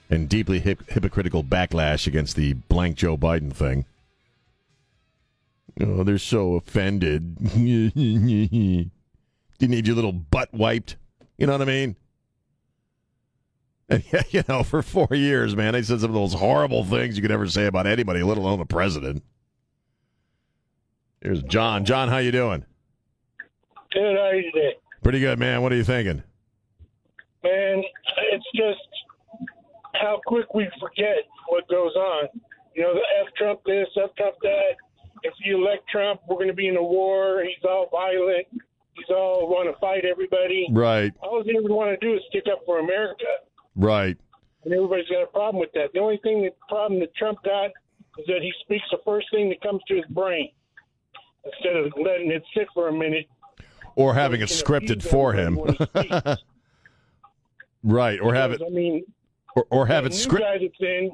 and 0.09 0.27
deeply 0.27 0.59
hip- 0.59 0.89
hypocritical 0.89 1.43
backlash 1.43 2.05
against 2.07 2.35
the 2.35 2.53
blank 2.53 2.97
Joe 2.97 3.17
Biden 3.17 3.53
thing. 3.53 3.85
Oh, 5.79 6.03
they're 6.03 6.17
so 6.17 6.55
offended. 6.55 7.37
you 7.55 7.91
need 7.95 9.87
your 9.87 9.95
little 9.95 10.11
butt 10.11 10.53
wiped. 10.53 10.97
You 11.37 11.47
know 11.47 11.53
what 11.53 11.61
I 11.61 11.65
mean? 11.65 11.95
And 13.87 14.03
you 14.31 14.43
know, 14.49 14.63
for 14.63 14.81
four 14.81 15.07
years, 15.11 15.55
man, 15.55 15.73
they 15.73 15.81
said 15.81 16.01
some 16.01 16.09
of 16.09 16.15
those 16.15 16.33
horrible 16.33 16.83
things 16.83 17.15
you 17.15 17.21
could 17.21 17.31
ever 17.31 17.47
say 17.47 17.65
about 17.65 17.87
anybody, 17.87 18.23
let 18.23 18.37
alone 18.37 18.59
the 18.59 18.65
president. 18.65 19.23
Here's 21.21 21.43
John. 21.43 21.85
John, 21.85 22.09
how 22.09 22.17
you 22.17 22.31
doing? 22.31 22.65
Good, 23.91 24.15
how 24.17 24.31
you? 24.31 24.51
Pretty 25.03 25.19
good, 25.19 25.39
man. 25.39 25.61
What 25.61 25.71
are 25.71 25.75
you 25.75 25.83
thinking? 25.83 26.23
Man, 27.43 27.83
it's 28.31 28.45
just 28.55 28.79
how 29.95 30.21
quick 30.25 30.53
we 30.53 30.67
forget 30.79 31.17
what 31.47 31.67
goes 31.67 31.95
on. 31.95 32.27
You 32.75 32.83
know, 32.83 32.93
the 32.93 33.01
F 33.25 33.33
Trump 33.37 33.59
this, 33.65 33.87
F 34.01 34.11
Trump 34.17 34.35
that. 34.43 34.75
If 35.23 35.33
you 35.43 35.57
elect 35.63 35.87
Trump, 35.89 36.21
we're 36.27 36.35
going 36.37 36.47
to 36.47 36.53
be 36.53 36.67
in 36.67 36.77
a 36.77 36.83
war. 36.83 37.43
He's 37.43 37.63
all 37.67 37.87
violent. 37.91 38.47
He's 38.93 39.09
all 39.09 39.47
want 39.49 39.73
to 39.73 39.79
fight 39.79 40.03
everybody. 40.05 40.67
Right, 40.71 41.13
All 41.21 41.43
they 41.43 41.51
ever 41.57 41.73
want 41.73 41.97
to 41.99 42.05
do 42.05 42.13
is 42.15 42.21
stick 42.29 42.43
up 42.51 42.59
for 42.65 42.79
America. 42.79 43.25
right. 43.75 44.17
And 44.63 44.71
everybody's 44.75 45.07
got 45.07 45.23
a 45.23 45.27
problem 45.27 45.59
with 45.59 45.71
that. 45.73 45.89
The 45.93 45.99
only 45.99 46.19
thing, 46.21 46.43
the 46.43 46.51
problem 46.69 46.99
that 46.99 47.15
Trump 47.15 47.39
got 47.43 47.71
is 48.19 48.25
that 48.27 48.41
he 48.43 48.53
speaks 48.61 48.83
the 48.91 48.99
first 49.03 49.25
thing 49.31 49.49
that 49.49 49.59
comes 49.61 49.81
to 49.87 49.95
his 49.95 50.05
brain 50.11 50.51
instead 51.45 51.75
of 51.75 51.91
letting 51.97 52.29
it 52.31 52.43
sit 52.55 52.67
for 52.75 52.89
a 52.89 52.93
minute. 52.93 53.25
Or 53.95 54.13
having 54.13 54.41
it 54.41 54.49
scripted 54.49 55.03
for 55.03 55.33
him. 55.33 55.55
when 55.55 55.73
he 55.75 55.85
speaks. 55.85 56.43
right, 57.83 58.19
or 58.19 58.33
have 58.33 58.51
it, 58.51 58.59
Because, 58.59 58.71
I 58.71 58.75
mean, 58.75 59.03
or, 59.55 59.65
or 59.69 59.85
have 59.87 60.05
it 60.05 60.09
that 60.09 60.15
new 60.15 60.21
script. 60.21 60.43
guy 60.43 60.57
that's 60.59 60.79
in, 60.79 61.11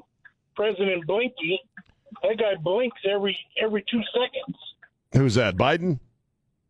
President 0.55 1.05
Blinky, 1.07 1.59
that 2.23 2.37
guy 2.37 2.55
blinks 2.61 2.97
every 3.09 3.37
every 3.61 3.83
two 3.89 4.01
seconds. 4.13 4.57
Who's 5.13 5.35
that? 5.35 5.55
Biden? 5.55 5.99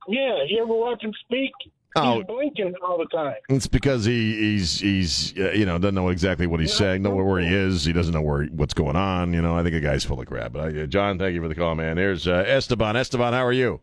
Yeah, 0.07 0.43
you 0.47 0.61
ever 0.63 0.73
watch 0.73 1.03
him 1.03 1.13
speak? 1.25 1.51
Oh. 1.95 2.17
He's 2.17 2.25
blinking 2.25 2.73
all 2.85 2.97
the 2.97 3.05
time. 3.07 3.35
It's 3.49 3.65
because 3.67 4.05
he 4.05 4.35
he's 4.35 4.79
he's 4.79 5.33
uh, 5.37 5.51
you 5.51 5.65
know 5.65 5.77
doesn't 5.79 5.95
know 5.95 6.09
exactly 6.09 6.45
what 6.47 6.59
he's 6.59 6.73
saying, 6.73 7.01
know 7.01 7.09
where, 7.09 7.25
where 7.25 7.41
he 7.41 7.47
is. 7.53 7.83
He 7.85 7.91
doesn't 7.93 8.13
know 8.13 8.21
where 8.21 8.45
what's 8.45 8.73
going 8.73 8.95
on. 8.95 9.33
You 9.33 9.41
know, 9.41 9.57
I 9.57 9.63
think 9.63 9.73
the 9.73 9.79
guy's 9.81 10.03
full 10.05 10.19
of 10.21 10.27
crap. 10.27 10.53
But 10.53 10.75
I, 10.75 10.81
uh, 10.81 10.85
John, 10.85 11.17
thank 11.17 11.33
you 11.33 11.41
for 11.41 11.47
the 11.47 11.55
call, 11.55 11.75
man. 11.75 11.97
Here's 11.97 12.27
uh, 12.27 12.43
Esteban. 12.45 12.95
Esteban, 12.95 13.33
how 13.33 13.45
are 13.45 13.53
you? 13.53 13.79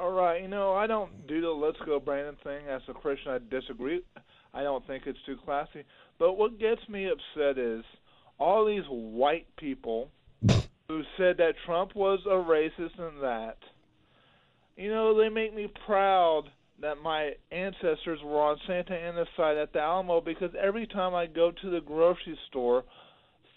All 0.00 0.12
right, 0.12 0.40
you 0.40 0.48
know, 0.48 0.72
I 0.72 0.86
don't 0.86 1.26
do 1.26 1.42
the 1.42 1.50
let's 1.50 1.76
go 1.84 2.00
Brandon 2.00 2.34
thing. 2.42 2.66
As 2.66 2.80
a 2.88 2.94
Christian, 2.94 3.32
I 3.32 3.38
disagree. 3.50 4.00
I 4.54 4.62
don't 4.62 4.86
think 4.86 5.02
it's 5.04 5.18
too 5.26 5.36
classy. 5.44 5.84
But 6.18 6.38
what 6.38 6.58
gets 6.58 6.80
me 6.88 7.06
upset 7.06 7.58
is 7.58 7.84
all 8.38 8.64
these 8.64 8.86
white 8.88 9.46
people 9.58 10.08
who 10.88 11.02
said 11.18 11.36
that 11.36 11.52
Trump 11.66 11.94
was 11.94 12.20
a 12.24 12.30
racist 12.30 12.98
and 12.98 13.22
that. 13.22 13.58
You 14.74 14.88
know, 14.88 15.18
they 15.18 15.28
make 15.28 15.54
me 15.54 15.70
proud 15.84 16.44
that 16.80 16.94
my 17.02 17.32
ancestors 17.52 18.20
were 18.24 18.40
on 18.40 18.56
Santa 18.66 18.94
Anna's 18.94 19.28
side 19.36 19.58
at 19.58 19.74
the 19.74 19.80
Alamo 19.80 20.22
because 20.22 20.50
every 20.58 20.86
time 20.86 21.14
I 21.14 21.26
go 21.26 21.52
to 21.60 21.70
the 21.70 21.82
grocery 21.82 22.38
store, 22.48 22.84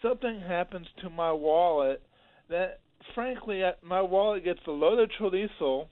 something 0.01 0.41
happens 0.41 0.88
to 1.03 1.09
my 1.09 1.31
wallet 1.31 2.03
that, 2.50 2.81
frankly, 3.15 3.62
my 3.81 4.01
wallet 4.01 4.43
gets 4.43 4.59
a 4.67 4.71
load 4.71 5.00
of 5.00 5.09
chorizo 5.17 5.88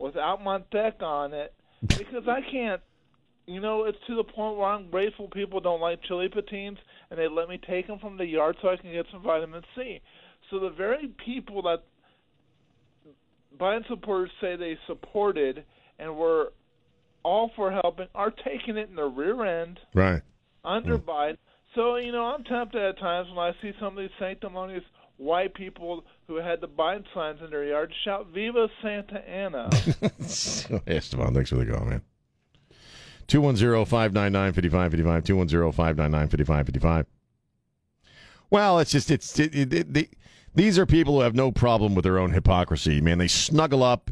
without 0.00 0.40
Montec 0.40 1.02
on 1.02 1.32
it 1.32 1.54
because 1.86 2.26
I 2.26 2.40
can't. 2.50 2.80
You 3.46 3.60
know, 3.60 3.84
it's 3.84 3.98
to 4.06 4.14
the 4.14 4.24
point 4.24 4.58
where 4.58 4.68
I'm 4.68 4.90
grateful 4.90 5.26
people 5.28 5.60
don't 5.60 5.80
like 5.80 6.00
chiltepines 6.08 6.76
and 7.10 7.18
they 7.18 7.26
let 7.26 7.48
me 7.48 7.58
take 7.68 7.86
them 7.86 7.98
from 7.98 8.16
the 8.16 8.24
yard 8.24 8.56
so 8.62 8.68
I 8.68 8.76
can 8.76 8.92
get 8.92 9.06
some 9.10 9.22
vitamin 9.22 9.62
C. 9.74 10.00
So 10.50 10.60
the 10.60 10.70
very 10.70 11.12
people 11.24 11.62
that 11.62 11.82
Biden 13.58 13.86
supporters 13.88 14.30
say 14.40 14.56
they 14.56 14.78
supported 14.86 15.64
and 15.98 16.16
were 16.16 16.52
all 17.24 17.50
for 17.56 17.72
helping 17.72 18.06
are 18.14 18.30
taking 18.30 18.76
it 18.76 18.88
in 18.88 18.94
the 18.94 19.04
rear 19.04 19.44
end 19.44 19.80
Right. 19.94 20.22
under 20.64 20.98
mm. 20.98 21.04
Biden. 21.04 21.38
So, 21.74 21.96
you 21.96 22.12
know, 22.12 22.24
I'm 22.24 22.44
tempted 22.44 22.80
at 22.80 22.98
times 22.98 23.28
when 23.30 23.38
I 23.38 23.52
see 23.62 23.72
some 23.78 23.96
of 23.96 23.98
these 23.98 24.10
sanctimonious 24.18 24.84
white 25.20 25.54
people 25.54 26.04
who 26.26 26.36
had 26.36 26.60
the 26.60 26.68
Biden 26.68 27.04
signs 27.14 27.40
in 27.44 27.50
their 27.50 27.64
yard 27.64 27.92
shout, 28.04 28.28
Viva 28.32 28.68
Santa 28.82 29.18
Anna. 29.28 29.68
Esteban, 30.86 31.34
thanks 31.34 31.50
for 31.50 31.56
the 31.56 31.66
call, 31.66 31.84
man. 31.84 32.02
210-599-5555, 33.28 35.72
210-599-5555. 35.74 37.06
Well, 38.50 38.78
it's 38.80 38.90
just 38.90 39.10
it's 39.10 39.38
it, 39.38 39.54
it, 39.54 39.72
it, 39.72 39.94
the- 39.94 40.08
these 40.52 40.76
are 40.80 40.86
people 40.86 41.14
who 41.14 41.20
have 41.20 41.36
no 41.36 41.52
problem 41.52 41.94
with 41.94 42.02
their 42.02 42.18
own 42.18 42.32
hypocrisy. 42.32 43.00
Man, 43.00 43.18
they 43.18 43.28
snuggle 43.28 43.84
up 43.84 44.10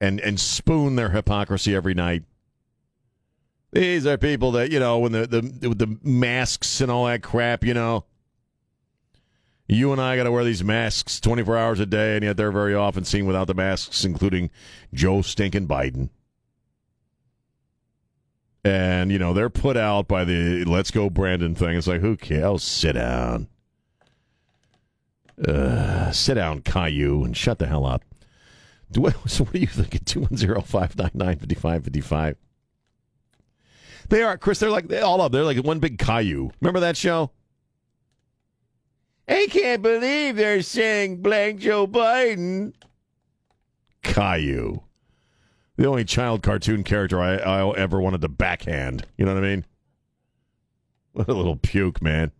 and 0.00 0.18
and 0.20 0.40
spoon 0.40 0.96
their 0.96 1.10
hypocrisy 1.10 1.76
every 1.76 1.92
night. 1.92 2.22
These 3.72 4.06
are 4.06 4.16
people 4.16 4.52
that 4.52 4.72
you 4.72 4.80
know 4.80 4.98
when 5.00 5.12
the 5.12 5.26
the 5.26 5.42
the 5.74 5.98
masks 6.02 6.80
and 6.80 6.90
all 6.90 7.04
that 7.04 7.22
crap. 7.22 7.64
You 7.64 7.74
know, 7.74 8.06
you 9.66 9.92
and 9.92 10.00
I 10.00 10.16
got 10.16 10.24
to 10.24 10.32
wear 10.32 10.44
these 10.44 10.64
masks 10.64 11.20
twenty 11.20 11.42
four 11.42 11.56
hours 11.56 11.80
a 11.80 11.86
day, 11.86 12.16
and 12.16 12.24
yet 12.24 12.36
they're 12.36 12.52
very 12.52 12.74
often 12.74 13.04
seen 13.04 13.26
without 13.26 13.46
the 13.46 13.54
masks, 13.54 14.04
including 14.04 14.50
Joe 14.92 15.22
Stinking 15.22 15.66
Biden. 15.66 16.10
And 18.64 19.12
you 19.12 19.18
know 19.18 19.34
they're 19.34 19.50
put 19.50 19.76
out 19.76 20.08
by 20.08 20.24
the 20.24 20.64
"Let's 20.64 20.90
Go 20.90 21.10
Brandon" 21.10 21.54
thing. 21.54 21.76
It's 21.76 21.86
like 21.86 22.00
who 22.00 22.16
cares? 22.16 22.44
Oh, 22.44 22.56
sit 22.56 22.92
down, 22.92 23.48
uh, 25.46 26.10
sit 26.12 26.34
down, 26.34 26.62
Caillou, 26.62 27.24
and 27.24 27.36
shut 27.36 27.58
the 27.58 27.66
hell 27.66 27.84
up. 27.86 28.02
Do 28.90 29.02
what, 29.02 29.16
so 29.30 29.44
what 29.44 29.52
do 29.52 29.60
you 29.60 29.66
think 29.66 29.94
at 29.94 30.04
210-599-5555? 30.04 32.36
They 34.08 34.22
are, 34.22 34.38
Chris. 34.38 34.58
They're 34.58 34.70
like 34.70 34.88
they 34.88 35.00
all 35.00 35.20
of. 35.20 35.32
They're 35.32 35.44
like 35.44 35.58
one 35.58 35.78
big 35.78 35.98
Caillou. 35.98 36.50
Remember 36.60 36.80
that 36.80 36.96
show? 36.96 37.30
I 39.26 39.46
can't 39.50 39.82
believe 39.82 40.36
they're 40.36 40.62
saying 40.62 41.22
blank 41.22 41.60
Joe 41.60 41.86
Biden. 41.86 42.74
Caillou. 44.02 44.82
The 45.76 45.86
only 45.86 46.04
child 46.04 46.42
cartoon 46.42 46.84
character 46.84 47.20
I, 47.20 47.36
I 47.36 47.76
ever 47.76 48.00
wanted 48.00 48.20
to 48.20 48.28
backhand. 48.28 49.06
You 49.16 49.24
know 49.24 49.34
what 49.34 49.42
I 49.42 49.46
mean? 49.46 49.64
What 51.12 51.28
a 51.28 51.34
little 51.34 51.56
puke, 51.56 52.02
man. 52.02 52.32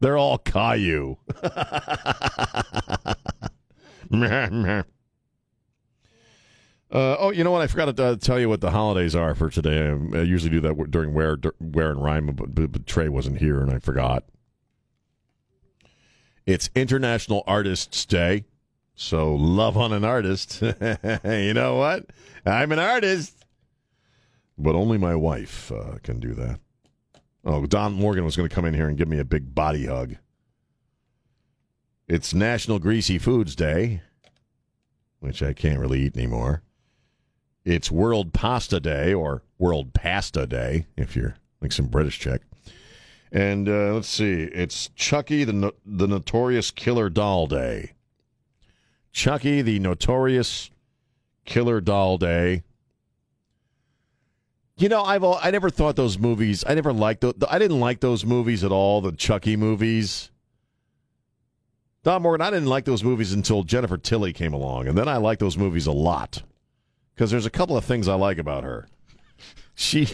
They're 0.00 0.16
all 0.16 0.38
Caillou. 0.38 1.16
Uh, 6.92 7.14
oh, 7.20 7.30
you 7.30 7.44
know 7.44 7.52
what? 7.52 7.62
I 7.62 7.68
forgot 7.68 7.96
to 7.96 8.04
uh, 8.04 8.16
tell 8.16 8.40
you 8.40 8.48
what 8.48 8.60
the 8.60 8.72
holidays 8.72 9.14
are 9.14 9.36
for 9.36 9.48
today. 9.48 9.86
I, 9.86 10.18
I 10.18 10.22
usually 10.22 10.50
do 10.50 10.60
that 10.62 10.90
during 10.90 11.14
Where, 11.14 11.36
Where 11.60 11.92
and 11.92 12.02
Rhyme, 12.02 12.34
but, 12.34 12.52
but, 12.52 12.72
but 12.72 12.84
Trey 12.84 13.08
wasn't 13.08 13.38
here 13.38 13.60
and 13.60 13.70
I 13.70 13.78
forgot. 13.78 14.24
It's 16.46 16.70
International 16.74 17.44
Artists 17.46 18.04
Day. 18.06 18.44
So 18.94 19.34
love 19.34 19.76
on 19.76 19.92
an 19.92 20.04
artist. 20.04 20.60
you 21.24 21.54
know 21.54 21.76
what? 21.76 22.06
I'm 22.44 22.72
an 22.72 22.78
artist. 22.78 23.44
But 24.58 24.74
only 24.74 24.98
my 24.98 25.14
wife 25.14 25.72
uh, 25.72 25.96
can 26.02 26.20
do 26.20 26.34
that. 26.34 26.60
Oh, 27.44 27.64
Don 27.64 27.94
Morgan 27.94 28.24
was 28.24 28.36
going 28.36 28.48
to 28.48 28.54
come 28.54 28.66
in 28.66 28.74
here 28.74 28.88
and 28.88 28.98
give 28.98 29.08
me 29.08 29.18
a 29.18 29.24
big 29.24 29.54
body 29.54 29.86
hug. 29.86 30.16
It's 32.06 32.34
National 32.34 32.78
Greasy 32.78 33.18
Foods 33.18 33.54
Day, 33.54 34.02
which 35.20 35.42
I 35.42 35.52
can't 35.52 35.78
really 35.78 36.02
eat 36.02 36.16
anymore. 36.16 36.62
It's 37.64 37.90
World 37.90 38.32
Pasta 38.32 38.80
Day 38.80 39.14
or 39.14 39.42
World 39.58 39.94
Pasta 39.94 40.46
Day, 40.46 40.86
if 40.96 41.14
you're 41.14 41.36
like 41.62 41.72
some 41.72 41.86
British 41.86 42.18
chick. 42.18 42.42
And 43.32 43.68
uh, 43.68 43.94
let's 43.94 44.08
see, 44.08 44.42
it's 44.42 44.90
Chucky 44.96 45.44
the 45.44 45.52
no- 45.52 45.72
the 45.86 46.08
Notorious 46.08 46.70
Killer 46.70 47.08
Doll 47.08 47.46
Day. 47.46 47.92
Chucky 49.12 49.62
the 49.62 49.78
Notorious 49.78 50.70
Killer 51.44 51.80
Doll 51.80 52.18
Day. 52.18 52.64
You 54.76 54.88
know, 54.88 55.02
I've 55.02 55.22
al- 55.22 55.38
I 55.42 55.50
never 55.50 55.70
thought 55.70 55.94
those 55.94 56.18
movies. 56.18 56.64
I 56.66 56.74
never 56.74 56.92
liked. 56.92 57.20
The, 57.20 57.34
I 57.48 57.58
didn't 57.58 57.80
like 57.80 58.00
those 58.00 58.24
movies 58.24 58.64
at 58.64 58.72
all. 58.72 59.00
The 59.00 59.12
Chucky 59.12 59.56
movies. 59.56 60.30
Don 62.02 62.22
Morgan, 62.22 62.46
I 62.46 62.50
didn't 62.50 62.68
like 62.68 62.86
those 62.86 63.04
movies 63.04 63.32
until 63.34 63.62
Jennifer 63.62 63.98
Tilly 63.98 64.32
came 64.32 64.54
along, 64.54 64.88
and 64.88 64.96
then 64.96 65.06
I 65.06 65.18
liked 65.18 65.40
those 65.40 65.58
movies 65.58 65.86
a 65.86 65.92
lot 65.92 66.42
because 67.14 67.30
there's 67.30 67.44
a 67.44 67.50
couple 67.50 67.76
of 67.76 67.84
things 67.84 68.08
I 68.08 68.14
like 68.14 68.38
about 68.38 68.64
her. 68.64 68.88
She, 69.74 70.08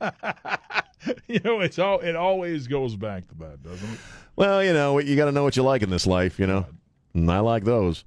you 1.26 1.40
know, 1.44 1.60
it's 1.60 1.78
all 1.78 2.00
it 2.00 2.16
always 2.16 2.66
goes 2.66 2.96
back 2.96 3.26
to 3.28 3.34
that, 3.36 3.62
doesn't 3.62 3.94
it? 3.94 3.98
well, 4.36 4.62
you 4.62 4.72
know, 4.72 4.98
you 4.98 5.16
got 5.16 5.26
to 5.26 5.32
know 5.32 5.44
what 5.44 5.56
you 5.56 5.62
like 5.62 5.82
in 5.82 5.90
this 5.90 6.06
life, 6.06 6.38
you 6.38 6.46
know, 6.46 6.66
and 7.14 7.30
I 7.30 7.40
like 7.40 7.64
those. 7.64 8.04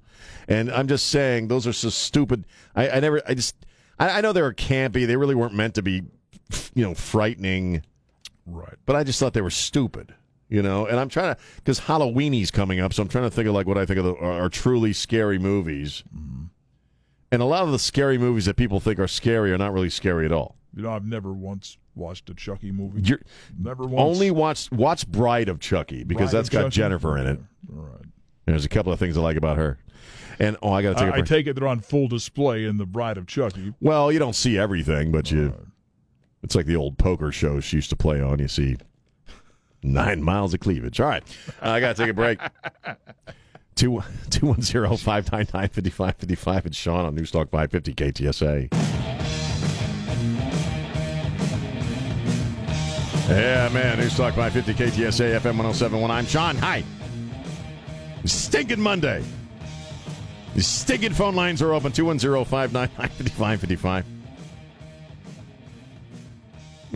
And 0.48 0.70
I'm 0.70 0.88
just 0.88 1.06
saying, 1.06 1.48
those 1.48 1.66
are 1.66 1.72
so 1.72 1.90
stupid. 1.90 2.44
I, 2.74 2.88
I 2.90 3.00
never, 3.00 3.22
I 3.26 3.34
just, 3.34 3.54
I, 3.98 4.18
I 4.18 4.20
know 4.20 4.32
they 4.32 4.42
were 4.42 4.54
campy. 4.54 5.06
They 5.06 5.16
really 5.16 5.34
weren't 5.34 5.54
meant 5.54 5.74
to 5.74 5.82
be, 5.82 6.02
you 6.74 6.84
know, 6.84 6.94
frightening. 6.94 7.82
Right. 8.46 8.74
But 8.86 8.96
I 8.96 9.04
just 9.04 9.20
thought 9.20 9.32
they 9.32 9.42
were 9.42 9.50
stupid. 9.50 10.14
You 10.48 10.62
know, 10.62 10.84
and 10.84 10.98
I'm 10.98 11.08
trying 11.08 11.36
to 11.36 11.40
because 11.56 11.78
Halloweenies 11.78 12.52
coming 12.52 12.80
up, 12.80 12.92
so 12.92 13.04
I'm 13.04 13.08
trying 13.08 13.22
to 13.22 13.30
think 13.30 13.46
of 13.46 13.54
like 13.54 13.68
what 13.68 13.78
I 13.78 13.86
think 13.86 14.00
of 14.00 14.04
the, 14.04 14.14
are, 14.16 14.46
are 14.46 14.48
truly 14.48 14.92
scary 14.92 15.38
movies. 15.38 16.02
Mm-hmm. 16.12 16.46
And 17.30 17.42
a 17.42 17.44
lot 17.44 17.62
of 17.62 17.70
the 17.70 17.78
scary 17.78 18.18
movies 18.18 18.46
that 18.46 18.56
people 18.56 18.80
think 18.80 18.98
are 18.98 19.06
scary 19.06 19.52
are 19.52 19.58
not 19.58 19.72
really 19.72 19.90
scary 19.90 20.26
at 20.26 20.32
all. 20.32 20.56
You 20.74 20.82
know, 20.82 20.90
I've 20.90 21.06
never 21.06 21.32
once 21.32 21.78
watched 21.94 22.30
a 22.30 22.34
Chucky 22.34 22.72
movie. 22.72 23.02
You're 23.02 23.20
never 23.58 23.84
once. 23.84 24.16
only 24.16 24.30
watched 24.30 24.72
watch 24.72 25.06
Bride 25.06 25.48
of 25.48 25.60
Chucky 25.60 26.04
because 26.04 26.30
Bride 26.30 26.38
that's 26.38 26.48
got 26.48 26.62
Chucky? 26.64 26.76
Jennifer 26.76 27.18
in 27.18 27.26
it. 27.26 27.40
All 27.74 27.82
right. 27.82 28.04
There's 28.46 28.64
a 28.64 28.68
couple 28.68 28.92
of 28.92 28.98
things 28.98 29.16
I 29.16 29.20
like 29.20 29.36
about 29.36 29.56
her. 29.58 29.78
And 30.38 30.56
oh, 30.62 30.72
I 30.72 30.82
got 30.82 30.90
to 30.90 30.94
take 30.94 31.02
a 31.02 31.06
I, 31.06 31.08
I 31.08 31.12
break. 31.12 31.24
I 31.24 31.26
take 31.26 31.46
it 31.46 31.56
they're 31.56 31.68
on 31.68 31.80
full 31.80 32.08
display 32.08 32.64
in 32.64 32.78
the 32.78 32.86
Bride 32.86 33.18
of 33.18 33.26
Chucky. 33.26 33.74
well, 33.80 34.10
you 34.10 34.18
don't 34.18 34.34
see 34.34 34.58
everything, 34.58 35.12
but 35.12 35.30
you. 35.30 35.54
It's 36.42 36.54
like 36.54 36.64
the 36.64 36.76
old 36.76 36.96
poker 36.96 37.30
shows 37.30 37.64
she 37.64 37.76
used 37.76 37.90
to 37.90 37.96
play 37.96 38.20
on. 38.20 38.38
You 38.38 38.48
see 38.48 38.78
nine 39.82 40.22
miles 40.22 40.54
of 40.54 40.60
cleavage. 40.60 40.98
All 41.00 41.08
right, 41.08 41.22
uh, 41.62 41.68
I 41.70 41.80
got 41.80 41.96
to 41.96 42.02
take 42.02 42.10
a 42.10 42.14
break. 42.14 42.40
Two 43.76 44.02
two 44.28 44.46
one 44.46 44.62
zero 44.62 44.96
five 44.96 45.30
nine 45.32 45.46
nine 45.54 45.68
fifty 45.68 45.90
five 45.90 46.16
fifty 46.16 46.34
five. 46.34 46.66
It's 46.66 46.76
Sean 46.76 47.06
on 47.06 47.16
Newstalk 47.16 47.50
five 47.50 47.70
fifty 47.70 47.94
KTSA. 47.94 48.89
Yeah, 53.30 53.68
man. 53.72 53.98
Newstalk 53.98 54.34
550 54.34 54.74
KTSA 54.74 55.34
FM 55.38 55.56
1071. 55.56 56.10
I'm 56.10 56.26
Sean. 56.26 56.56
Hi. 56.56 56.82
Stinking 58.24 58.80
Monday. 58.80 59.22
Stinking 60.56 61.12
phone 61.14 61.36
lines 61.36 61.62
are 61.62 61.72
open 61.72 61.92
210 61.92 62.44
599 62.44 63.08
5555. 63.08 64.04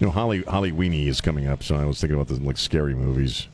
You 0.00 0.06
know, 0.06 0.10
Holly 0.10 0.42
Holly 0.42 0.72
Weenie 0.72 1.06
is 1.06 1.20
coming 1.20 1.46
up, 1.46 1.62
so 1.62 1.76
I 1.76 1.84
was 1.84 2.00
thinking 2.00 2.16
about 2.20 2.26
the 2.26 2.42
like 2.44 2.56
scary 2.58 2.94
movies. 2.96 3.46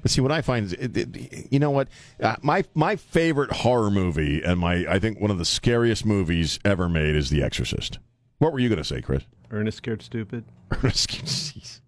But 0.00 0.10
see, 0.10 0.22
what 0.22 0.32
I 0.32 0.40
find 0.40 0.64
is, 0.66 0.72
it, 0.72 0.96
it- 0.96 1.52
you 1.52 1.58
know 1.58 1.70
what, 1.70 1.88
uh, 2.22 2.36
my 2.42 2.64
my 2.74 2.96
favorite 2.96 3.52
horror 3.52 3.90
movie 3.90 4.42
and 4.42 4.58
my 4.58 4.86
I 4.88 4.98
think 4.98 5.20
one 5.20 5.30
of 5.30 5.36
the 5.36 5.44
scariest 5.44 6.06
movies 6.06 6.58
ever 6.64 6.88
made 6.88 7.14
is 7.14 7.28
The 7.28 7.42
Exorcist. 7.42 7.98
What 8.38 8.52
were 8.52 8.58
you 8.58 8.68
going 8.68 8.78
to 8.78 8.84
say, 8.84 9.00
Chris? 9.00 9.24
Ernest 9.50 9.78
Scared 9.78 10.02
Stupid. 10.02 10.44
Ernest, 10.70 11.08
jeez. 11.08 11.80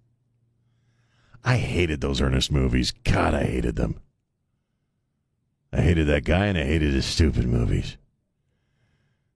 I 1.44 1.56
hated 1.56 2.00
those 2.00 2.20
Ernest 2.20 2.50
movies. 2.50 2.92
God, 3.04 3.34
I 3.34 3.44
hated 3.44 3.76
them. 3.76 4.00
I 5.72 5.80
hated 5.82 6.06
that 6.06 6.24
guy 6.24 6.46
and 6.46 6.56
I 6.56 6.64
hated 6.64 6.94
his 6.94 7.04
stupid 7.04 7.46
movies. 7.46 7.96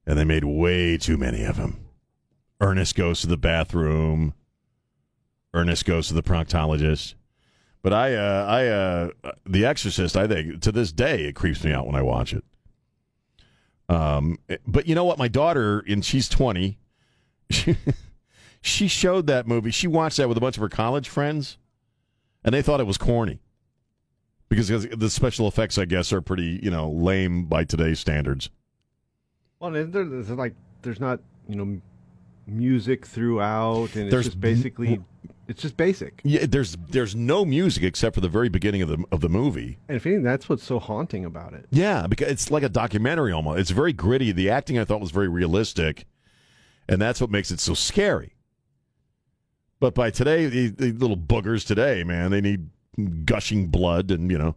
And 0.07 0.19
they 0.19 0.25
made 0.25 0.45
way 0.45 0.97
too 0.97 1.17
many 1.17 1.45
of 1.45 1.57
them. 1.57 1.85
Ernest 2.61 2.95
goes 2.95 3.21
to 3.21 3.27
the 3.27 3.37
bathroom. 3.37 4.35
Ernest 5.55 5.85
goes 5.85 6.09
to 6.09 6.15
the 6.15 6.23
proctologist. 6.23 7.15
But 7.83 7.93
I, 7.93 8.15
uh, 8.15 8.47
I, 8.49 8.67
uh, 8.69 9.33
The 9.45 9.67
Exorcist. 9.67 10.17
I 10.17 10.27
think 10.27 10.63
to 10.63 10.73
this 10.73 10.93
day 10.93 11.25
it 11.25 11.35
creeps 11.35 11.63
me 11.65 11.73
out 11.73 11.87
when 11.87 11.97
I 11.97 12.03
watch 12.03 12.33
it. 12.33 12.45
Um, 13.89 14.39
but 14.67 14.87
you 14.87 14.95
know 14.95 15.05
what? 15.05 15.19
My 15.19 15.29
daughter, 15.29 15.85
and 15.87 16.05
she's 16.05 16.29
twenty. 16.29 16.79
She, 17.53 17.77
she 18.61 18.89
showed 18.89 19.27
that 19.27 19.47
movie. 19.47 19.71
She 19.71 19.87
watched 19.87 20.17
that 20.17 20.29
with 20.29 20.39
a 20.39 20.41
bunch 20.41 20.57
of 20.57 20.61
her 20.63 20.69
college 20.69 21.09
friends, 21.09 21.59
and 22.45 22.55
they 22.55 22.63
thought 22.63 22.81
it 22.81 22.87
was 22.87 22.99
corny 22.99 23.41
because 24.49 24.69
the 24.69 25.11
special 25.11 25.49
effects, 25.49 25.79
I 25.79 25.85
guess, 25.85 26.13
are 26.13 26.21
pretty 26.21 26.61
you 26.63 26.71
know 26.71 26.91
lame 26.91 27.47
by 27.47 27.65
today's 27.65 28.01
standards. 28.01 28.51
Well, 29.61 29.75
isn't 29.75 29.93
there, 29.93 30.05
there's 30.05 30.31
like 30.31 30.55
there's 30.83 31.01
not 31.01 31.21
you 31.49 31.57
know 31.57 31.81
music 32.47 33.07
throughout, 33.07 33.95
and 33.95 34.13
it's 34.13 34.25
just 34.25 34.41
basically 34.41 35.01
it's 35.49 35.63
just 35.63 35.77
basic. 35.77 36.21
Yeah, 36.25 36.47
there's 36.49 36.77
there's 36.89 37.15
no 37.15 37.45
music 37.45 37.83
except 37.83 38.15
for 38.15 38.21
the 38.21 38.29
very 38.29 38.49
beginning 38.49 38.83
of 38.83 38.89
the 38.89 39.05
of 39.11 39.21
the 39.21 39.29
movie. 39.29 39.79
And 39.89 39.97
if 39.97 40.07
anything, 40.07 40.23
that's 40.23 40.49
what's 40.49 40.65
so 40.65 40.79
haunting 40.79 41.25
about 41.25 41.53
it. 41.53 41.67
Yeah, 41.71 42.07
because 42.07 42.29
it's 42.29 42.51
like 42.51 42.63
a 42.63 42.69
documentary 42.69 43.33
almost. 43.33 43.61
It's 43.61 43.71
very 43.71 43.93
gritty. 43.93 44.33
The 44.33 44.51
acting 44.51 44.79
I 44.79 44.85
thought 44.85 45.01
was 45.01 45.11
very 45.11 45.29
realistic, 45.29 46.07
and 46.89 47.01
that's 47.01 47.21
what 47.21 47.31
makes 47.31 47.51
it 47.51 47.61
so 47.61 47.75
scary. 47.75 48.35
But 49.81 49.95
by 49.95 50.11
today, 50.11 50.47
the, 50.47 50.93
little 50.93 51.17
boogers 51.17 51.67
today, 51.67 52.05
man, 52.05 52.31
they 52.31 52.41
need 52.41 52.71
gushing 53.25 53.67
blood, 53.67 54.11
and 54.11 54.31
you 54.31 54.39
know. 54.39 54.55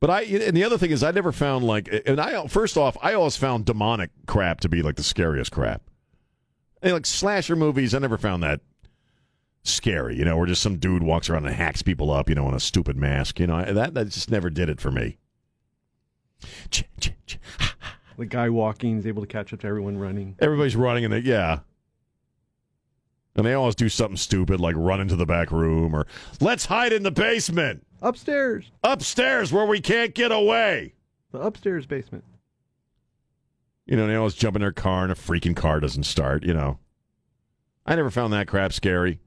But 0.00 0.10
I 0.10 0.22
and 0.22 0.56
the 0.56 0.64
other 0.64 0.76
thing 0.76 0.90
is, 0.90 1.02
I 1.02 1.12
never 1.12 1.32
found 1.32 1.64
like, 1.64 1.88
and 2.06 2.20
I 2.20 2.46
first 2.48 2.76
off, 2.76 2.96
I 3.00 3.14
always 3.14 3.36
found 3.36 3.64
demonic 3.64 4.10
crap 4.26 4.60
to 4.60 4.68
be 4.68 4.82
like 4.82 4.96
the 4.96 5.02
scariest 5.02 5.52
crap. 5.52 5.82
And 6.82 6.92
like 6.92 7.06
slasher 7.06 7.56
movies, 7.56 7.94
I 7.94 8.00
never 8.00 8.18
found 8.18 8.42
that 8.42 8.60
scary. 9.62 10.18
You 10.18 10.24
know, 10.24 10.36
where 10.36 10.46
just 10.46 10.60
some 10.60 10.78
dude 10.78 11.02
walks 11.02 11.30
around 11.30 11.46
and 11.46 11.54
hacks 11.54 11.80
people 11.80 12.10
up, 12.10 12.28
you 12.28 12.34
know, 12.34 12.48
in 12.48 12.54
a 12.54 12.60
stupid 12.60 12.96
mask. 12.96 13.38
You 13.38 13.46
know, 13.46 13.64
that 13.64 13.94
that 13.94 14.08
just 14.08 14.30
never 14.30 14.50
did 14.50 14.68
it 14.68 14.80
for 14.80 14.90
me. 14.90 15.16
The 18.16 18.26
guy 18.26 18.48
walking 18.48 18.98
is 18.98 19.06
able 19.06 19.22
to 19.22 19.28
catch 19.28 19.52
up 19.52 19.60
to 19.60 19.66
everyone 19.66 19.98
running. 19.98 20.36
Everybody's 20.40 20.76
running, 20.76 21.04
and 21.04 21.12
they 21.12 21.18
yeah. 21.18 21.60
And 23.36 23.44
they 23.44 23.54
always 23.54 23.74
do 23.74 23.88
something 23.88 24.16
stupid 24.16 24.60
like 24.60 24.76
run 24.76 25.00
into 25.00 25.16
the 25.16 25.26
back 25.26 25.50
room 25.50 25.94
or 25.94 26.06
let's 26.40 26.66
hide 26.66 26.92
in 26.92 27.02
the 27.02 27.10
basement. 27.10 27.84
Upstairs. 28.00 28.70
Upstairs 28.84 29.52
where 29.52 29.66
we 29.66 29.80
can't 29.80 30.14
get 30.14 30.30
away. 30.30 30.94
The 31.32 31.40
upstairs 31.40 31.86
basement. 31.86 32.24
You 33.86 33.96
know, 33.96 34.06
they 34.06 34.14
always 34.14 34.34
jump 34.34 34.56
in 34.56 34.62
their 34.62 34.72
car 34.72 35.02
and 35.02 35.12
a 35.12 35.16
freaking 35.16 35.56
car 35.56 35.80
doesn't 35.80 36.04
start, 36.04 36.44
you 36.44 36.54
know. 36.54 36.78
I 37.84 37.96
never 37.96 38.10
found 38.10 38.32
that 38.32 38.46
crap 38.46 38.72
scary. 38.72 39.20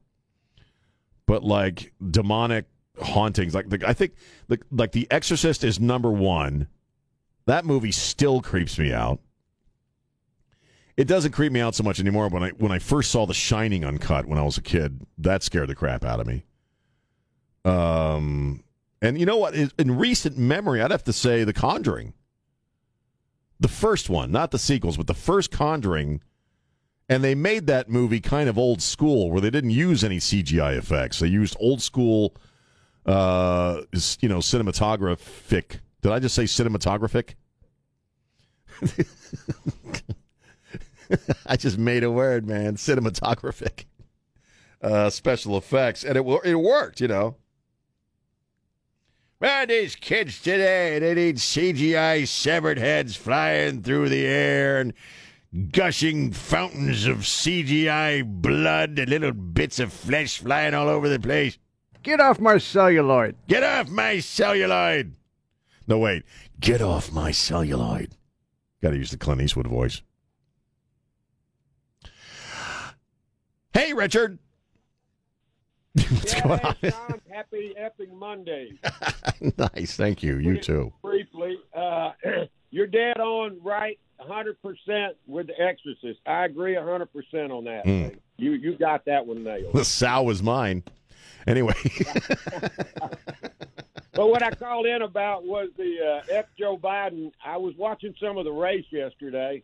But 1.26 1.44
like 1.44 1.92
demonic 2.10 2.64
hauntings, 3.00 3.54
like 3.54 3.68
the, 3.68 3.86
I 3.86 3.92
think 3.92 4.14
the, 4.48 4.58
like 4.70 4.92
The 4.92 5.06
Exorcist 5.10 5.62
is 5.62 5.78
number 5.78 6.10
one. 6.10 6.66
That 7.48 7.64
movie 7.64 7.92
still 7.92 8.42
creeps 8.42 8.78
me 8.78 8.92
out. 8.92 9.20
It 10.98 11.08
doesn't 11.08 11.32
creep 11.32 11.50
me 11.50 11.60
out 11.60 11.74
so 11.74 11.82
much 11.82 11.98
anymore. 11.98 12.28
When 12.28 12.42
I 12.42 12.50
when 12.50 12.70
I 12.70 12.78
first 12.78 13.10
saw 13.10 13.24
The 13.24 13.32
Shining 13.32 13.86
uncut 13.86 14.26
when 14.26 14.38
I 14.38 14.42
was 14.42 14.58
a 14.58 14.62
kid, 14.62 15.06
that 15.16 15.42
scared 15.42 15.70
the 15.70 15.74
crap 15.74 16.04
out 16.04 16.20
of 16.20 16.26
me. 16.26 16.44
Um, 17.64 18.62
and 19.00 19.18
you 19.18 19.24
know 19.24 19.38
what? 19.38 19.54
In 19.54 19.96
recent 19.96 20.36
memory, 20.36 20.82
I'd 20.82 20.90
have 20.90 21.04
to 21.04 21.12
say 21.14 21.42
The 21.44 21.54
Conjuring. 21.54 22.12
The 23.58 23.68
first 23.68 24.10
one, 24.10 24.30
not 24.30 24.50
the 24.50 24.58
sequels, 24.58 24.98
but 24.98 25.06
the 25.06 25.14
first 25.14 25.50
Conjuring. 25.50 26.20
And 27.08 27.24
they 27.24 27.34
made 27.34 27.66
that 27.68 27.88
movie 27.88 28.20
kind 28.20 28.50
of 28.50 28.58
old 28.58 28.82
school, 28.82 29.30
where 29.30 29.40
they 29.40 29.48
didn't 29.48 29.70
use 29.70 30.04
any 30.04 30.18
CGI 30.18 30.76
effects. 30.76 31.20
They 31.20 31.28
used 31.28 31.56
old 31.58 31.80
school, 31.80 32.36
uh, 33.06 33.80
you 34.20 34.28
know, 34.28 34.40
cinematographic. 34.40 35.80
Did 36.02 36.12
I 36.12 36.18
just 36.18 36.34
say 36.34 36.44
cinematographic? 36.44 37.34
I 41.46 41.56
just 41.56 41.78
made 41.78 42.04
a 42.04 42.10
word, 42.10 42.46
man. 42.46 42.76
Cinematographic 42.76 43.84
uh, 44.82 45.10
special 45.10 45.56
effects, 45.56 46.04
and 46.04 46.16
it 46.16 46.24
wo- 46.24 46.40
it 46.44 46.54
worked, 46.56 47.00
you 47.00 47.08
know. 47.08 47.36
Man, 49.40 49.68
these 49.68 49.94
kids 49.94 50.40
today, 50.42 50.98
they 50.98 51.14
need 51.14 51.36
CGI 51.36 52.26
severed 52.26 52.78
heads 52.78 53.14
flying 53.14 53.82
through 53.82 54.08
the 54.08 54.26
air 54.26 54.80
and 54.80 54.92
gushing 55.72 56.32
fountains 56.32 57.06
of 57.06 57.18
CGI 57.18 58.24
blood 58.24 58.98
and 58.98 59.08
little 59.08 59.32
bits 59.32 59.78
of 59.78 59.92
flesh 59.92 60.38
flying 60.38 60.74
all 60.74 60.88
over 60.88 61.08
the 61.08 61.20
place. 61.20 61.56
Get 62.02 62.20
off 62.20 62.40
my 62.40 62.58
celluloid. 62.58 63.36
Get 63.46 63.62
off 63.62 63.88
my 63.88 64.18
celluloid. 64.18 65.14
No, 65.88 65.98
wait. 65.98 66.24
Get 66.60 66.82
off 66.82 67.10
my 67.10 67.30
celluloid. 67.30 68.12
Got 68.82 68.90
to 68.90 68.98
use 68.98 69.10
the 69.10 69.16
Clint 69.16 69.40
Eastwood 69.40 69.66
voice. 69.66 70.02
Hey, 73.72 73.94
Richard. 73.94 74.38
What's 75.94 76.40
going 76.40 76.60
on? 76.60 76.76
John, 76.82 77.20
happy 77.32 77.74
effing 77.80 78.12
Monday. 78.12 78.78
nice. 79.58 79.96
Thank 79.96 80.22
you. 80.22 80.36
You 80.36 80.58
too. 80.58 80.92
Briefly, 81.02 81.58
uh, 81.74 82.12
you're 82.70 82.86
dead 82.86 83.18
on 83.18 83.58
right 83.62 83.98
100% 84.20 84.54
with 85.26 85.46
The 85.46 85.60
Exorcist. 85.60 86.20
I 86.26 86.44
agree 86.44 86.74
100% 86.74 87.50
on 87.50 87.64
that. 87.64 87.84
Hmm. 87.84 88.08
You 88.36 88.52
you 88.52 88.76
got 88.76 89.04
that 89.06 89.26
one 89.26 89.42
nailed. 89.42 89.72
The 89.72 89.84
sow 89.84 90.22
was 90.22 90.42
mine. 90.42 90.84
Anyway, 91.46 91.74
But 94.18 94.30
what 94.30 94.42
I 94.42 94.50
called 94.50 94.84
in 94.86 95.02
about 95.02 95.44
was 95.44 95.68
the 95.76 96.22
uh, 96.28 96.34
F. 96.38 96.46
Joe 96.58 96.76
Biden. 96.76 97.30
I 97.44 97.56
was 97.56 97.76
watching 97.78 98.16
some 98.20 98.36
of 98.36 98.44
the 98.44 98.50
race 98.50 98.84
yesterday, 98.90 99.62